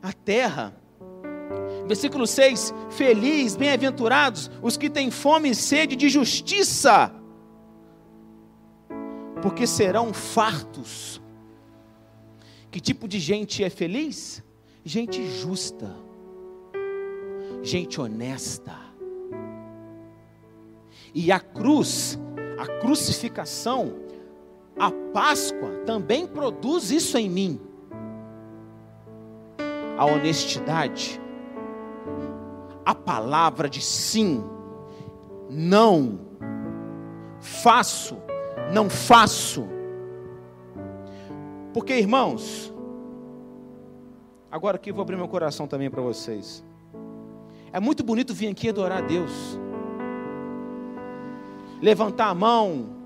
[0.02, 0.74] a terra.
[1.86, 7.12] Versículo 6: Feliz, bem-aventurados os que têm fome e sede de justiça,
[9.42, 11.20] porque serão fartos.
[12.70, 14.42] Que tipo de gente é feliz?
[14.84, 15.94] Gente justa,
[17.62, 18.76] gente honesta.
[21.14, 22.18] E a cruz,
[22.58, 24.03] a crucificação,
[24.78, 27.60] a Páscoa também produz isso em mim.
[29.96, 31.20] A honestidade,
[32.84, 34.42] a palavra de sim,
[35.48, 36.18] não,
[37.40, 38.16] faço,
[38.72, 39.64] não faço.
[41.72, 42.72] Porque, irmãos,
[44.50, 46.64] agora aqui eu vou abrir meu coração também para vocês.
[47.72, 49.58] É muito bonito vir aqui adorar a Deus,
[51.80, 53.03] levantar a mão,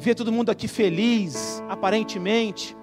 [0.00, 2.76] ver todo mundo aqui feliz, aparentemente,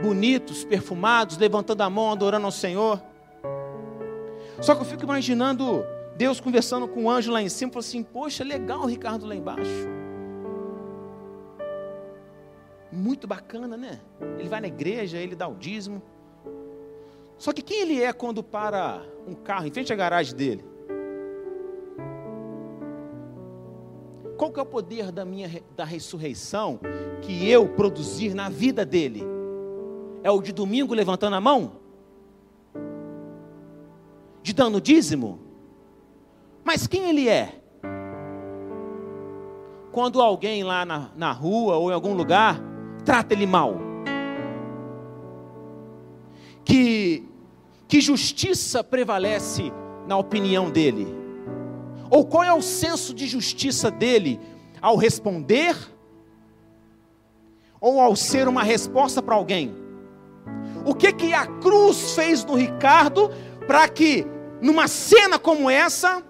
[0.00, 3.02] bonitos, perfumados, levantando a mão, adorando ao Senhor.
[4.60, 5.84] Só que eu fico imaginando
[6.16, 9.34] Deus conversando com o anjo lá em cima, falou assim: Poxa, legal o Ricardo lá
[9.34, 9.88] embaixo.
[12.92, 14.00] Muito bacana, né?
[14.38, 16.00] Ele vai na igreja, ele dá o dízimo.
[17.36, 20.73] Só que quem ele é quando para um carro em frente à garagem dele?
[24.36, 26.80] Qual que é o poder da minha da ressurreição
[27.22, 29.22] que eu produzir na vida dele?
[30.22, 31.72] É o de domingo levantando a mão?
[34.42, 35.38] De dando dízimo?
[36.64, 37.60] Mas quem ele é?
[39.92, 42.60] Quando alguém lá na, na rua ou em algum lugar
[43.04, 43.76] trata ele mal.
[46.64, 47.28] Que,
[47.86, 49.70] que justiça prevalece
[50.08, 51.23] na opinião dele?
[52.10, 54.40] Ou qual é o senso de justiça dele
[54.80, 55.76] ao responder?
[57.80, 59.74] Ou ao ser uma resposta para alguém?
[60.84, 63.30] O que que a cruz fez no Ricardo
[63.66, 64.26] para que
[64.60, 66.22] numa cena como essa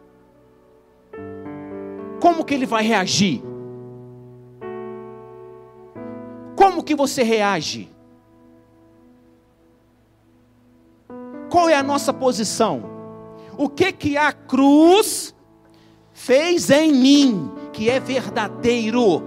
[2.20, 3.42] como que ele vai reagir?
[6.56, 7.90] Como que você reage?
[11.50, 12.82] Qual é a nossa posição?
[13.58, 15.33] O que que a cruz
[16.24, 19.22] fez em mim, que é verdadeiro.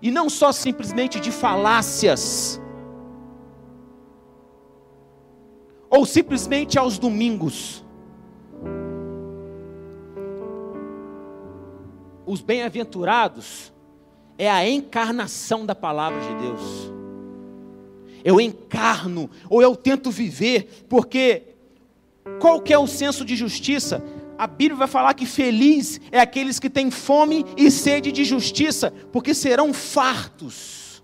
[0.00, 2.58] E não só simplesmente de falácias,
[5.90, 7.84] ou simplesmente aos domingos.
[12.24, 13.74] Os bem-aventurados
[14.38, 16.92] é a encarnação da palavra de Deus.
[18.24, 21.53] Eu encarno, ou eu tento viver, porque
[22.40, 24.02] qual que é o senso de justiça?
[24.36, 28.92] A Bíblia vai falar que feliz é aqueles que têm fome e sede de justiça,
[29.12, 31.02] porque serão fartos.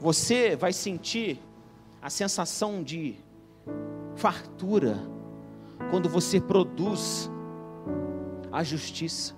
[0.00, 1.38] Você vai sentir
[2.00, 3.16] a sensação de
[4.16, 4.98] fartura
[5.90, 7.30] quando você produz
[8.50, 9.34] a justiça.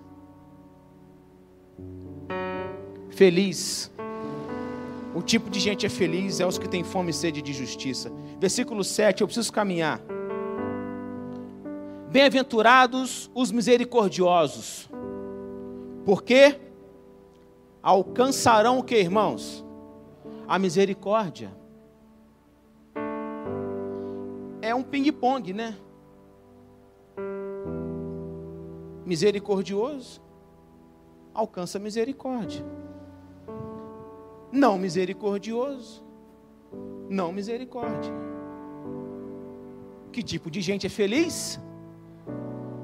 [3.10, 3.90] Feliz.
[5.14, 8.12] O tipo de gente é feliz é os que têm fome e sede de justiça.
[8.40, 10.00] Versículo 7, eu preciso caminhar.
[12.10, 14.88] Bem-aventurados os misericordiosos,
[16.06, 16.58] porque
[17.82, 19.62] alcançarão o que, irmãos?
[20.48, 21.52] A misericórdia.
[24.62, 25.76] É um ping-pong, né?
[29.04, 30.22] Misericordioso
[31.34, 32.64] alcança misericórdia.
[34.50, 36.02] Não misericordioso,
[37.10, 38.29] não misericórdia.
[40.12, 41.60] Que tipo de gente é feliz?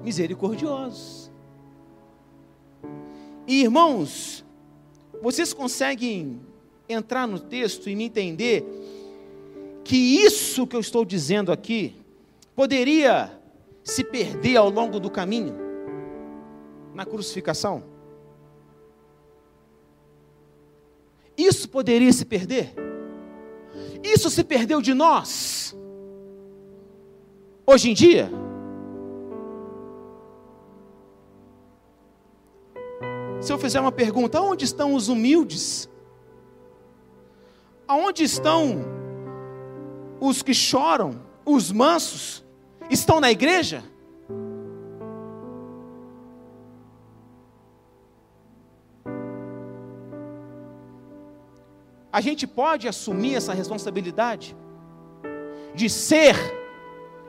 [0.03, 1.31] Misericordiosos.
[3.47, 4.45] E irmãos,
[5.23, 6.41] vocês conseguem
[6.89, 8.65] entrar no texto e me entender
[9.85, 11.95] que isso que eu estou dizendo aqui
[12.55, 13.33] poderia
[13.85, 15.55] se perder ao longo do caminho
[16.95, 17.85] na crucificação?
[21.37, 22.75] Isso poderia se perder?
[24.03, 25.77] Isso se perdeu de nós?
[27.69, 28.31] Hoje em dia?
[33.41, 35.91] Se eu fizer uma pergunta, onde estão os humildes?
[37.89, 38.85] Aonde estão
[40.21, 42.45] os que choram, os mansos?
[42.89, 43.83] Estão na igreja?
[52.13, 54.57] A gente pode assumir essa responsabilidade
[55.75, 56.37] de ser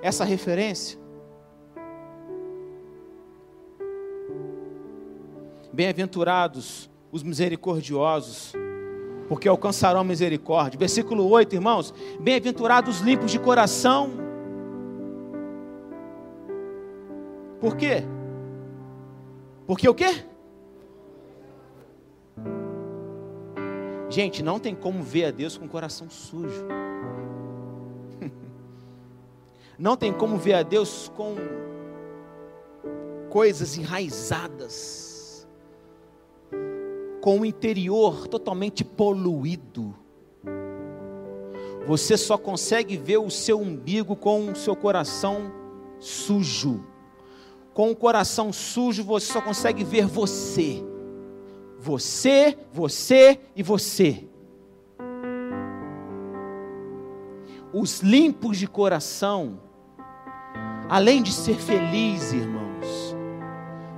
[0.01, 0.99] essa referência?
[5.71, 8.53] Bem-aventurados os misericordiosos,
[9.27, 10.79] porque alcançarão misericórdia.
[10.79, 14.11] Versículo 8, irmãos: Bem-aventurados os limpos de coração.
[17.59, 18.03] Por quê?
[19.65, 20.23] Porque o quê?
[24.09, 26.65] Gente, não tem como ver a Deus com o coração sujo.
[29.77, 31.35] Não tem como ver a Deus com
[33.29, 35.47] coisas enraizadas,
[37.21, 39.93] com o interior totalmente poluído.
[41.85, 45.51] Você só consegue ver o seu umbigo com o seu coração
[45.99, 46.83] sujo.
[47.73, 50.83] Com o coração sujo, você só consegue ver você.
[51.79, 54.26] Você, você e você.
[57.73, 59.59] Os limpos de coração,
[60.89, 63.15] além de ser feliz, irmãos,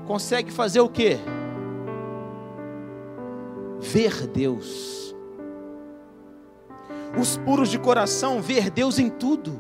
[0.08, 1.18] consegue fazer o quê?
[3.80, 5.16] Ver Deus.
[7.20, 9.60] Os puros de coração, ver Deus em tudo.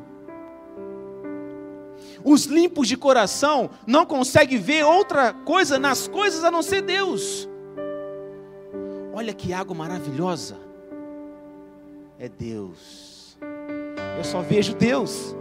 [2.23, 7.47] Os limpos de coração não conseguem ver outra coisa nas coisas a não ser Deus.
[9.13, 10.57] Olha que água maravilhosa.
[12.17, 13.18] É Deus.
[14.19, 15.33] Eu só vejo Deus.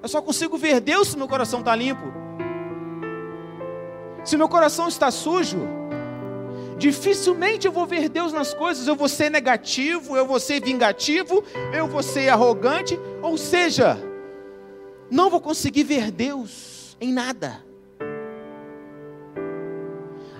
[0.00, 2.06] Eu só consigo ver Deus se meu coração está limpo.
[4.24, 5.58] Se meu coração está sujo,
[6.78, 8.86] dificilmente eu vou ver Deus nas coisas.
[8.86, 11.42] Eu vou ser negativo, eu vou ser vingativo,
[11.74, 12.96] eu vou ser arrogante.
[13.20, 13.98] Ou seja,
[15.10, 17.64] não vou conseguir ver Deus em nada.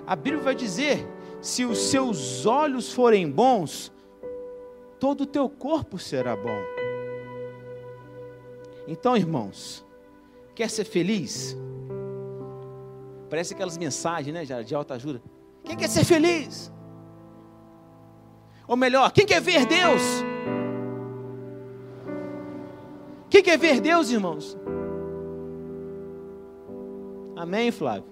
[0.06, 1.04] A Bíblia vai dizer
[1.40, 3.90] se os seus olhos forem bons,
[4.98, 6.62] todo o teu corpo será bom.
[8.86, 9.84] Então, irmãos,
[10.54, 11.56] quer ser feliz?
[13.28, 15.20] Parece aquelas mensagens, né, de alta ajuda.
[15.64, 16.72] Quem quer ser feliz?
[18.68, 20.02] Ou melhor, quem quer ver Deus?
[23.28, 24.56] Quem quer ver Deus, irmãos?
[27.36, 28.04] Amém, Flávio?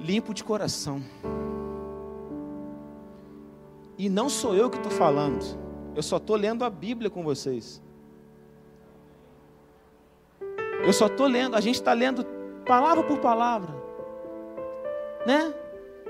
[0.00, 1.02] Limpo de coração.
[4.02, 5.44] E não sou eu que estou falando,
[5.94, 7.80] eu só estou lendo a Bíblia com vocês.
[10.84, 12.26] Eu só estou lendo, a gente está lendo
[12.66, 13.72] palavra por palavra,
[15.24, 15.54] né?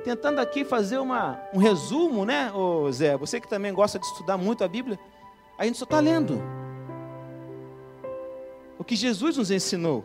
[0.03, 3.15] Tentando aqui fazer uma, um resumo, né, ô Zé?
[3.19, 4.99] Você que também gosta de estudar muito a Bíblia,
[5.59, 6.41] a gente só está lendo
[8.79, 10.03] o que Jesus nos ensinou.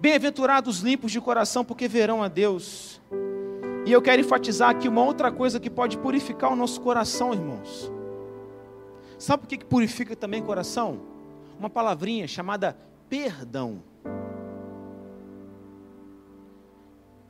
[0.00, 3.00] Bem-aventurados limpos de coração, porque verão a Deus.
[3.88, 7.90] E eu quero enfatizar aqui uma outra coisa que pode purificar o nosso coração, irmãos.
[9.18, 11.00] Sabe por que purifica também o coração?
[11.58, 12.76] Uma palavrinha chamada
[13.08, 13.82] perdão.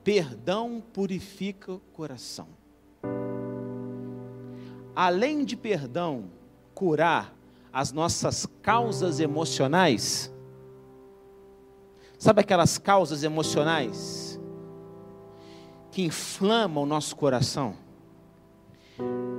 [0.03, 2.49] Perdão purifica o coração.
[4.97, 6.25] Além de perdão
[6.75, 7.37] curar
[7.73, 10.35] as nossas causas emocionais,
[12.19, 14.28] Sabe aquelas causas emocionais
[15.99, 17.75] que inflamam o nosso coração?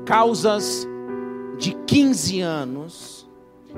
[0.05, 0.85] Causas
[1.57, 3.29] de 15 anos,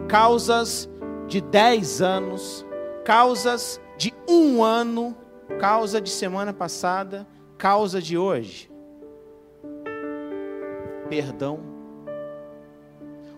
[0.08, 0.90] causas
[1.28, 2.66] de 10 anos,
[3.06, 5.16] causas de um ano,
[5.60, 8.72] causa de semana passada, causa de hoje.
[11.08, 11.60] Perdão.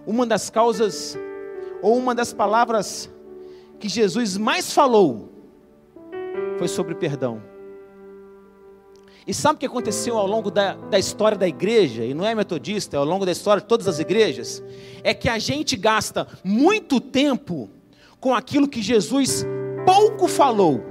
[0.08, 1.20] Uma das causas,
[1.82, 3.12] ou uma das palavras
[3.78, 5.28] que Jesus mais falou,
[6.58, 7.52] foi sobre perdão.
[9.26, 12.04] E sabe o que aconteceu ao longo da, da história da igreja?
[12.04, 14.62] E não é metodista, é ao longo da história de todas as igrejas.
[15.04, 17.70] É que a gente gasta muito tempo
[18.20, 19.46] com aquilo que Jesus
[19.86, 20.84] pouco falou.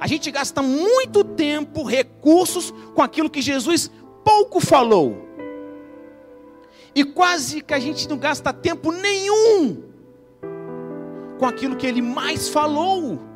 [0.00, 3.88] A gente gasta muito tempo, recursos com aquilo que Jesus
[4.24, 5.28] pouco falou.
[6.94, 9.84] E quase que a gente não gasta tempo nenhum
[11.38, 13.31] com aquilo que ele mais falou.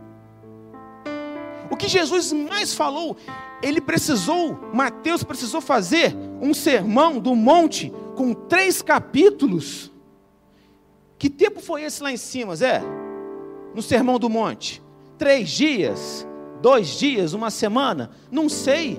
[1.76, 3.18] O que Jesus mais falou,
[3.62, 9.92] ele precisou, Mateus precisou fazer um sermão do monte com três capítulos.
[11.18, 12.80] Que tempo foi esse lá em cima, Zé?
[13.74, 14.82] No sermão do monte?
[15.18, 16.26] Três dias?
[16.62, 17.34] Dois dias?
[17.34, 18.10] Uma semana?
[18.30, 18.98] Não sei.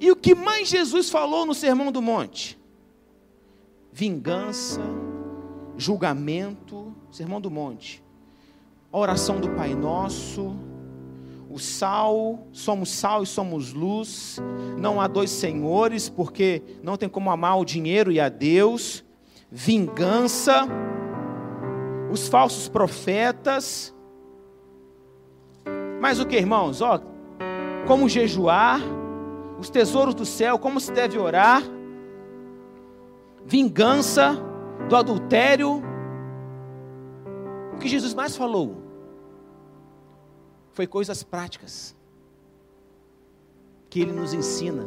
[0.00, 2.58] E o que mais Jesus falou no sermão do monte?
[3.92, 4.80] Vingança,
[5.76, 8.02] julgamento, sermão do monte.
[8.92, 10.71] A oração do Pai Nosso
[11.52, 14.40] o sal, somos sal e somos luz.
[14.78, 19.04] Não há dois senhores, porque não tem como amar o dinheiro e a Deus.
[19.50, 20.66] Vingança,
[22.10, 23.94] os falsos profetas.
[26.00, 26.80] Mas o que, irmãos?
[26.80, 26.98] Ó,
[27.86, 28.80] como jejuar,
[29.60, 31.62] os tesouros do céu, como se deve orar.
[33.44, 34.38] Vingança
[34.88, 35.82] do adultério.
[37.74, 38.81] O que Jesus mais falou?
[40.72, 41.94] Foi coisas práticas
[43.90, 44.86] que ele nos ensina.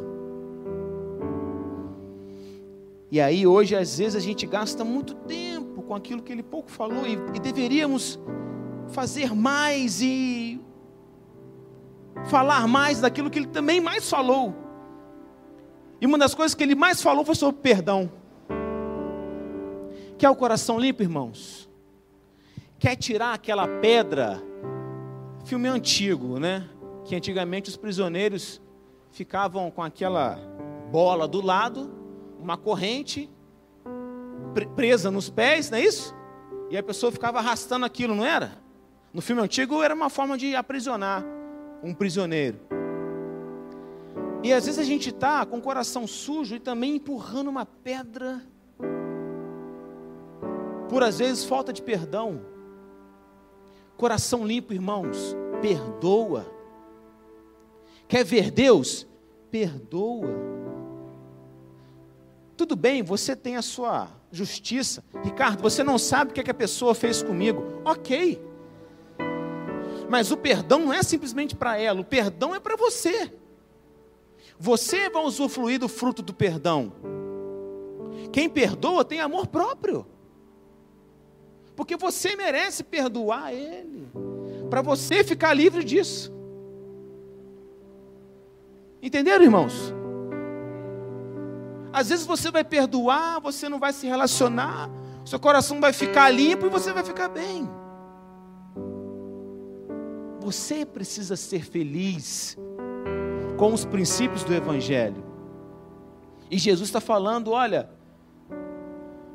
[3.10, 6.70] E aí hoje às vezes a gente gasta muito tempo com aquilo que ele pouco
[6.70, 8.18] falou e, e deveríamos
[8.88, 10.60] fazer mais e
[12.28, 14.54] falar mais daquilo que ele também mais falou.
[16.00, 18.10] E uma das coisas que ele mais falou foi sobre perdão.
[20.18, 21.68] Quer o coração limpo, irmãos?
[22.78, 24.42] Quer tirar aquela pedra
[25.46, 26.68] Filme antigo, né?
[27.04, 28.60] Que antigamente os prisioneiros
[29.12, 30.40] ficavam com aquela
[30.90, 31.88] bola do lado,
[32.40, 33.30] uma corrente
[34.74, 36.12] presa nos pés, não é isso?
[36.68, 38.58] E a pessoa ficava arrastando aquilo, não era?
[39.14, 41.24] No filme antigo era uma forma de aprisionar
[41.80, 42.58] um prisioneiro.
[44.42, 48.42] E às vezes a gente está com o coração sujo e também empurrando uma pedra,
[50.88, 52.55] por às vezes falta de perdão.
[53.96, 56.46] Coração limpo, irmãos, perdoa.
[58.06, 59.06] Quer ver Deus?
[59.50, 60.28] Perdoa.
[62.56, 65.02] Tudo bem, você tem a sua justiça.
[65.22, 67.62] Ricardo, você não sabe o que, é que a pessoa fez comigo.
[67.84, 68.42] Ok.
[70.08, 73.32] Mas o perdão não é simplesmente para ela, o perdão é para você.
[74.58, 76.92] Você vai usufruir do fruto do perdão.
[78.32, 80.06] Quem perdoa tem amor próprio
[81.76, 84.08] porque você merece perdoar ele,
[84.70, 86.32] para você ficar livre disso.
[89.02, 89.94] Entenderam, irmãos?
[91.92, 94.90] Às vezes você vai perdoar, você não vai se relacionar,
[95.24, 97.68] seu coração vai ficar limpo e você vai ficar bem.
[100.40, 102.56] Você precisa ser feliz
[103.58, 105.24] com os princípios do Evangelho.
[106.50, 107.90] E Jesus está falando: olha,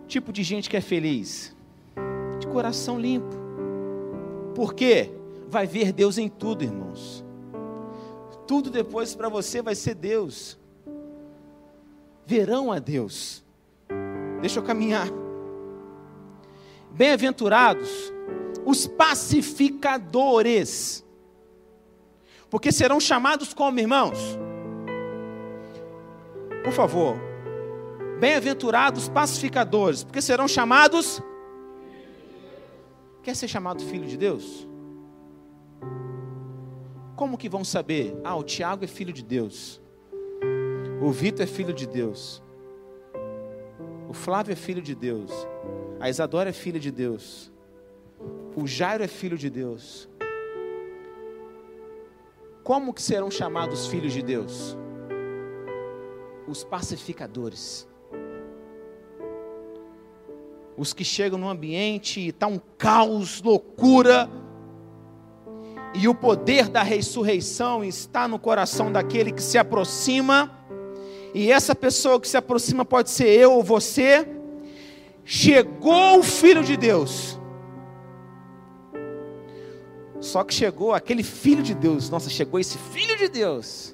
[0.07, 1.55] tipo de gente que é feliz
[2.51, 3.35] coração limpo.
[4.53, 5.11] Por quê?
[5.47, 7.23] Vai ver Deus em tudo, irmãos.
[8.47, 10.59] Tudo depois para você vai ser Deus.
[12.25, 13.43] Verão a Deus.
[14.41, 15.07] Deixa eu caminhar.
[16.91, 18.11] Bem-aventurados
[18.65, 21.05] os pacificadores,
[22.49, 24.17] porque serão chamados como irmãos.
[26.63, 27.15] Por favor,
[28.19, 31.21] bem-aventurados pacificadores, porque serão chamados
[33.23, 34.67] Quer ser chamado filho de Deus?
[37.15, 38.19] Como que vão saber?
[38.23, 39.79] Ah, o Tiago é filho de Deus.
[40.99, 42.41] O Vitor é filho de Deus.
[44.09, 45.31] O Flávio é filho de Deus.
[45.99, 47.51] A Isadora é filha de Deus.
[48.55, 50.09] O Jairo é filho de Deus.
[52.63, 54.75] Como que serão chamados filhos de Deus?
[56.47, 57.87] Os pacificadores
[60.81, 64.27] os que chegam no ambiente e está um caos, loucura,
[65.93, 70.49] E o poder da ressurreição está no coração daquele que se aproxima.
[71.35, 74.27] E essa pessoa que se aproxima pode ser eu ou você.
[75.23, 77.37] Chegou o Filho de Deus.
[80.19, 82.09] Só que chegou aquele Filho de Deus.
[82.09, 83.93] Nossa, chegou esse Filho de Deus.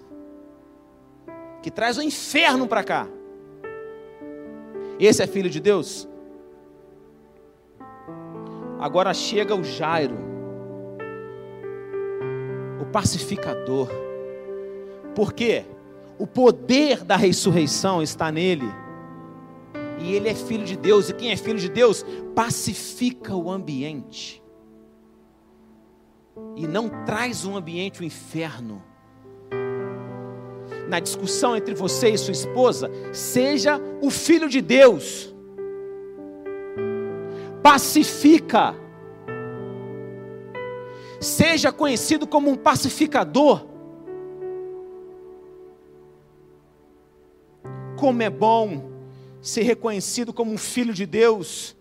[1.61, 3.07] Que traz o inferno para cá.
[4.99, 6.07] Esse é Filho de Deus?
[8.79, 10.27] Agora chega o Jairo
[12.91, 13.89] pacificador.
[15.15, 15.65] Porque
[16.17, 18.67] o poder da ressurreição está nele.
[19.99, 22.05] E ele é filho de Deus, e quem é filho de Deus
[22.35, 24.41] pacifica o ambiente.
[26.55, 28.83] E não traz um ambiente o um inferno.
[30.87, 35.35] Na discussão entre você e sua esposa, seja o filho de Deus.
[37.69, 38.73] Pacifica
[41.19, 43.67] seja conhecido como um pacificador.
[47.99, 48.89] Como é bom
[49.41, 51.75] ser reconhecido como um filho de Deus.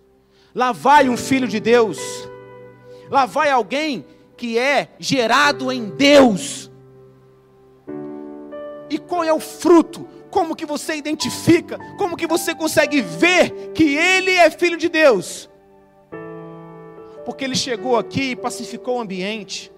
[0.52, 2.00] Lá vai um filho de Deus.
[3.08, 4.04] Lá vai alguém
[4.36, 6.68] que é gerado em Deus.
[8.90, 10.04] E qual é o fruto?
[10.32, 11.78] Como que você identifica?
[11.96, 15.48] Como que você consegue ver que ele é filho de Deus?
[17.26, 19.72] Porque ele chegou aqui e pacificou o ambiente.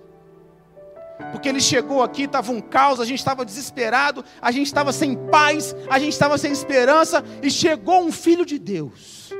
[1.32, 5.16] Porque ele chegou aqui, estava um caos, a gente estava desesperado, a gente estava sem
[5.30, 9.32] paz, a gente estava sem esperança, e chegou um filho de Deus.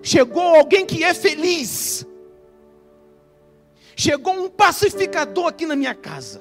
[0.00, 2.06] Chegou alguém que é feliz.
[3.96, 6.40] Chegou um pacificador aqui na minha casa.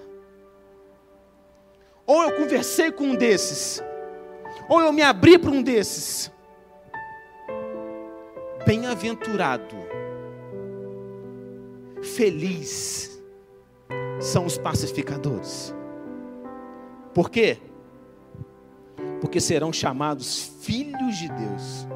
[2.06, 3.84] Ou eu conversei com um desses,
[4.70, 6.32] ou eu me abri para um desses
[8.66, 9.76] Bem-aventurado,
[12.02, 13.22] feliz
[14.20, 15.74] são os pacificadores.
[17.14, 17.58] Por quê?
[19.22, 21.88] Porque serão chamados filhos de Deus.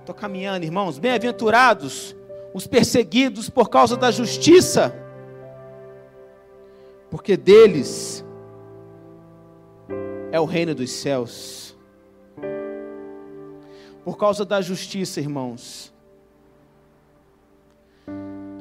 [0.00, 0.98] Estou caminhando, irmãos.
[0.98, 2.16] Bem-aventurados
[2.52, 4.94] os perseguidos por causa da justiça,
[7.10, 8.24] porque deles
[10.30, 11.61] é o reino dos céus
[14.04, 15.92] por causa da justiça, irmãos,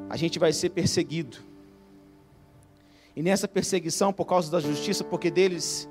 [0.09, 1.37] a gente vai ser perseguido.
[3.15, 5.89] E nessa perseguição, por causa da justiça, porque deles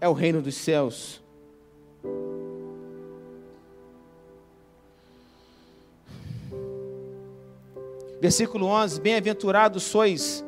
[0.00, 1.22] é o reino dos céus.
[8.20, 10.44] Versículo 11: Bem-aventurados sois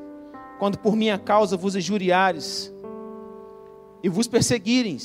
[0.58, 2.72] quando por minha causa vos injuriares
[4.02, 4.98] e vos perseguirem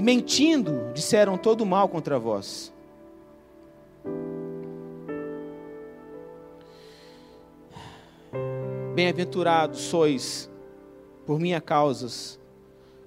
[0.00, 2.72] e mentindo disseram todo mal contra vós.
[8.94, 10.50] Bem-aventurados sois
[11.26, 12.40] por minha causas,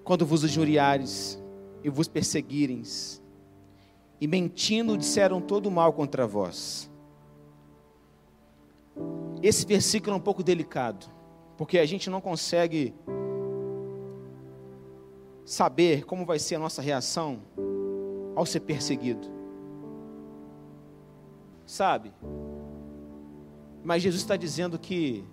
[0.04, 1.42] quando vos injuriares
[1.84, 2.84] e vos perseguirem,
[4.22, 6.92] e mentindo disseram todo mal contra vós.
[9.42, 11.08] Esse versículo é um pouco delicado,
[11.58, 12.94] porque a gente não consegue
[15.46, 17.42] saber como vai ser a nossa reação
[18.36, 19.28] ao ser perseguido.
[21.66, 22.14] Sabe?
[23.84, 25.24] Mas Jesus está dizendo que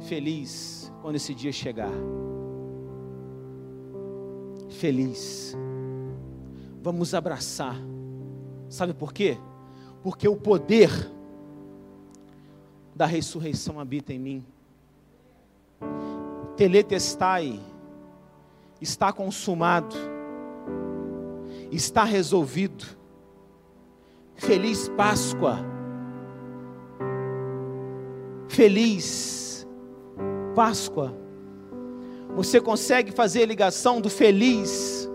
[0.00, 1.92] feliz quando esse dia chegar.
[4.68, 5.56] Feliz.
[6.82, 7.76] Vamos abraçar.
[8.68, 9.38] Sabe por quê?
[10.02, 10.90] Porque o poder
[12.94, 14.46] da ressurreição habita em mim.
[16.56, 17.60] Teletestai
[18.82, 19.94] está consumado,
[21.70, 22.84] está resolvido.
[24.34, 25.58] Feliz Páscoa,
[28.48, 29.66] feliz
[30.54, 31.14] Páscoa.
[32.34, 35.08] Você consegue fazer a ligação do feliz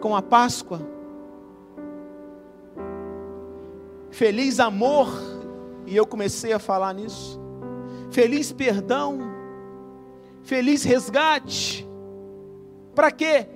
[0.00, 0.80] com a Páscoa?
[4.10, 5.08] Feliz amor,
[5.86, 7.38] e eu comecei a falar nisso.
[8.10, 9.18] Feliz perdão,
[10.42, 11.86] feliz resgate,
[12.96, 13.46] para quê?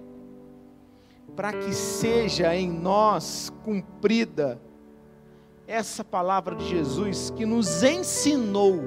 [1.35, 4.61] Para que seja em nós cumprida
[5.67, 8.83] essa palavra de Jesus que nos ensinou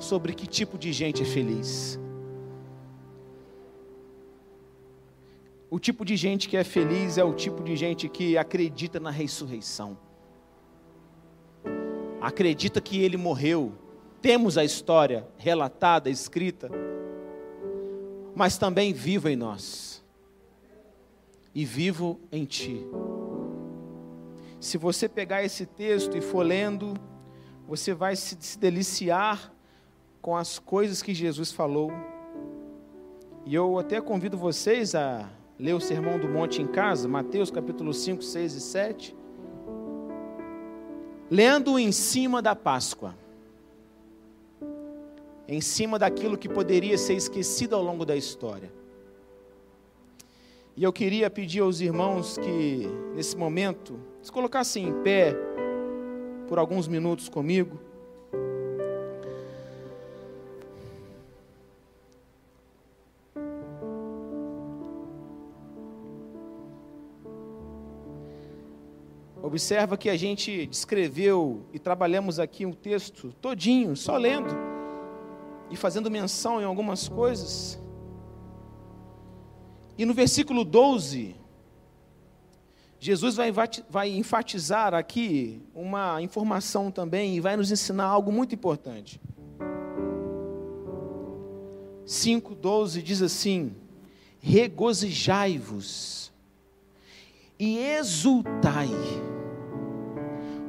[0.00, 2.00] sobre que tipo de gente é feliz.
[5.70, 9.10] O tipo de gente que é feliz é o tipo de gente que acredita na
[9.10, 9.96] ressurreição.
[12.20, 13.72] Acredita que ele morreu.
[14.20, 16.68] Temos a história relatada, escrita
[18.34, 20.02] mas também vivo em nós
[21.54, 22.86] e vivo em Ti.
[24.60, 26.94] Se você pegar esse texto e for lendo,
[27.66, 29.52] você vai se, deliciar
[30.20, 31.92] com as coisas que Jesus falou.
[33.44, 37.92] E eu até convido vocês a ler o Sermão do Monte em casa, Mateus capítulo
[37.92, 39.16] 5, 6 e 7.
[41.30, 43.14] Lendo em cima da Páscoa.
[45.48, 48.70] Em cima daquilo que poderia ser esquecido ao longo da história.
[50.76, 55.34] E eu queria pedir aos irmãos que, nesse momento, se colocassem em pé
[56.46, 57.80] por alguns minutos comigo.
[69.42, 74.67] Observa que a gente descreveu e trabalhamos aqui um texto todinho, só lendo
[75.70, 77.78] e fazendo menção em algumas coisas.
[79.96, 81.34] E no versículo 12,
[83.00, 83.52] Jesus vai,
[83.88, 89.20] vai enfatizar aqui uma informação também e vai nos ensinar algo muito importante.
[92.06, 93.74] 5,12 diz assim:
[94.40, 96.32] Regozijai-vos
[97.58, 98.90] e exultai,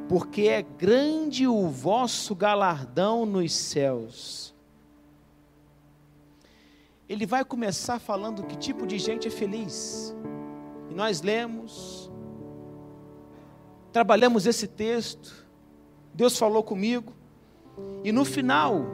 [0.07, 4.53] porque é grande o vosso galardão nos céus
[7.09, 10.15] ele vai começar falando que tipo de gente é feliz.
[10.91, 12.11] E nós lemos,
[13.91, 15.47] trabalhamos esse texto,
[16.13, 17.11] Deus falou comigo,
[18.03, 18.85] e no final,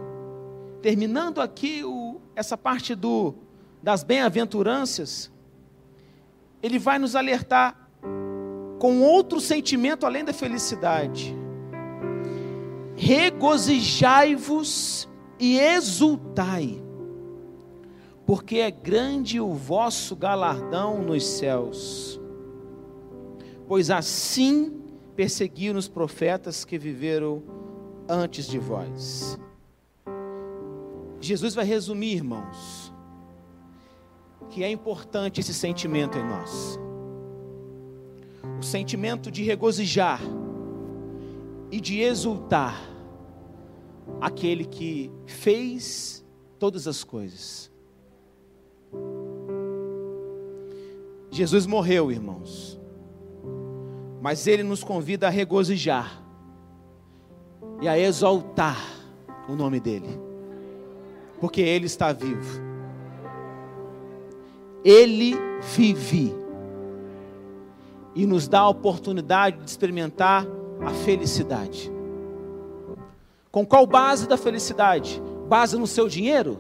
[0.82, 3.36] terminando aqui o, essa parte do,
[3.84, 5.30] das bem-aventuranças,
[6.64, 7.90] ele vai nos alertar
[8.80, 11.36] com outro sentimento além da felicidade.
[12.96, 16.85] Regozijai-vos e exultai
[18.26, 22.20] porque é grande o vosso galardão nos céus.
[23.68, 24.82] Pois assim
[25.16, 27.44] perseguiram os profetas que viveram
[28.10, 29.40] antes de vós.
[31.20, 32.94] Jesus vai resumir, irmãos,
[34.50, 36.80] que é importante esse sentimento em nós.
[38.60, 40.22] O sentimento de regozijar
[41.72, 42.80] e de exultar
[44.22, 46.24] aquele que fez
[46.60, 47.72] todas as coisas.
[51.36, 52.80] Jesus morreu, irmãos.
[54.22, 56.24] Mas ele nos convida a regozijar
[57.82, 58.78] e a exaltar
[59.50, 60.18] o nome dele.
[61.42, 62.64] Porque ele está vivo.
[64.82, 65.36] Ele
[65.76, 66.34] vive
[68.16, 70.48] e nos dá a oportunidade de experimentar
[70.86, 71.92] a felicidade.
[73.52, 75.22] Com qual base da felicidade?
[75.50, 76.60] Base no seu dinheiro?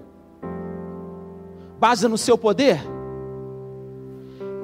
[1.79, 2.94] Base no seu poder?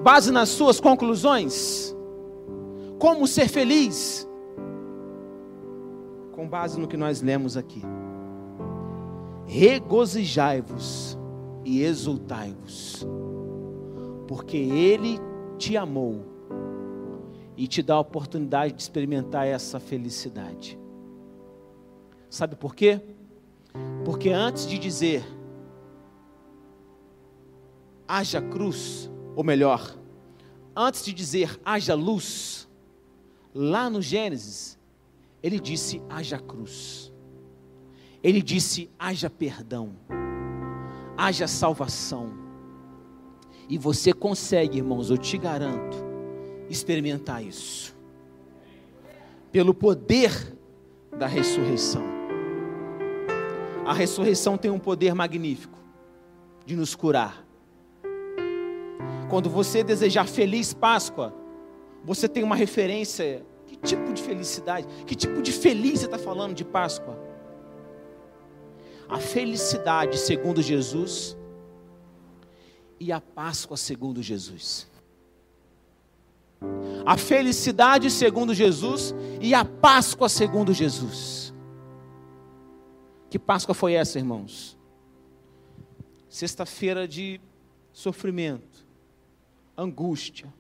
[0.04, 1.96] Base nas suas conclusões.
[3.00, 4.28] Como ser feliz?
[6.32, 7.82] Com base no que nós lemos aqui.
[9.46, 11.18] Regozijai-vos
[11.66, 13.06] e exultai-vos,
[14.28, 15.20] porque Ele
[15.58, 16.26] te amou
[17.58, 20.80] e te dá a oportunidade de experimentar essa felicidade.
[22.30, 23.02] Sabe por quê?
[24.06, 25.24] Porque antes de dizer
[28.08, 29.98] haja cruz, ou melhor,
[30.76, 32.68] antes de dizer haja luz,
[33.54, 34.78] lá no Gênesis,
[35.42, 37.12] ele disse haja cruz.
[38.24, 39.96] Ele disse haja perdão.
[41.18, 42.34] Haja salvação.
[43.68, 45.98] E você consegue, irmãos, eu te garanto,
[46.70, 47.96] experimentar isso.
[49.52, 50.58] Pelo poder
[51.18, 52.04] da ressurreição.
[53.86, 55.80] A ressurreição tem um poder magnífico
[56.66, 57.46] de nos curar
[59.32, 61.34] quando você desejar feliz Páscoa,
[62.04, 63.46] você tem uma referência.
[63.66, 64.86] Que tipo de felicidade?
[65.06, 67.18] Que tipo de feliz você está falando de Páscoa?
[69.08, 71.38] A felicidade segundo Jesus
[73.00, 74.86] e a Páscoa segundo Jesus.
[77.06, 81.54] A felicidade segundo Jesus e a Páscoa segundo Jesus.
[83.30, 84.78] Que Páscoa foi essa, irmãos?
[86.28, 87.40] Sexta-feira de
[87.94, 88.71] sofrimento
[89.76, 90.52] angústia.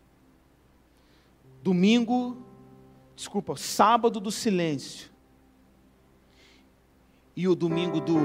[1.64, 2.38] Domingo,
[3.16, 5.10] desculpa, sábado do silêncio.
[7.36, 8.18] E o domingo do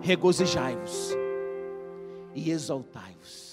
[0.00, 1.12] regozijai-vos
[2.34, 3.45] e exaltai-vos.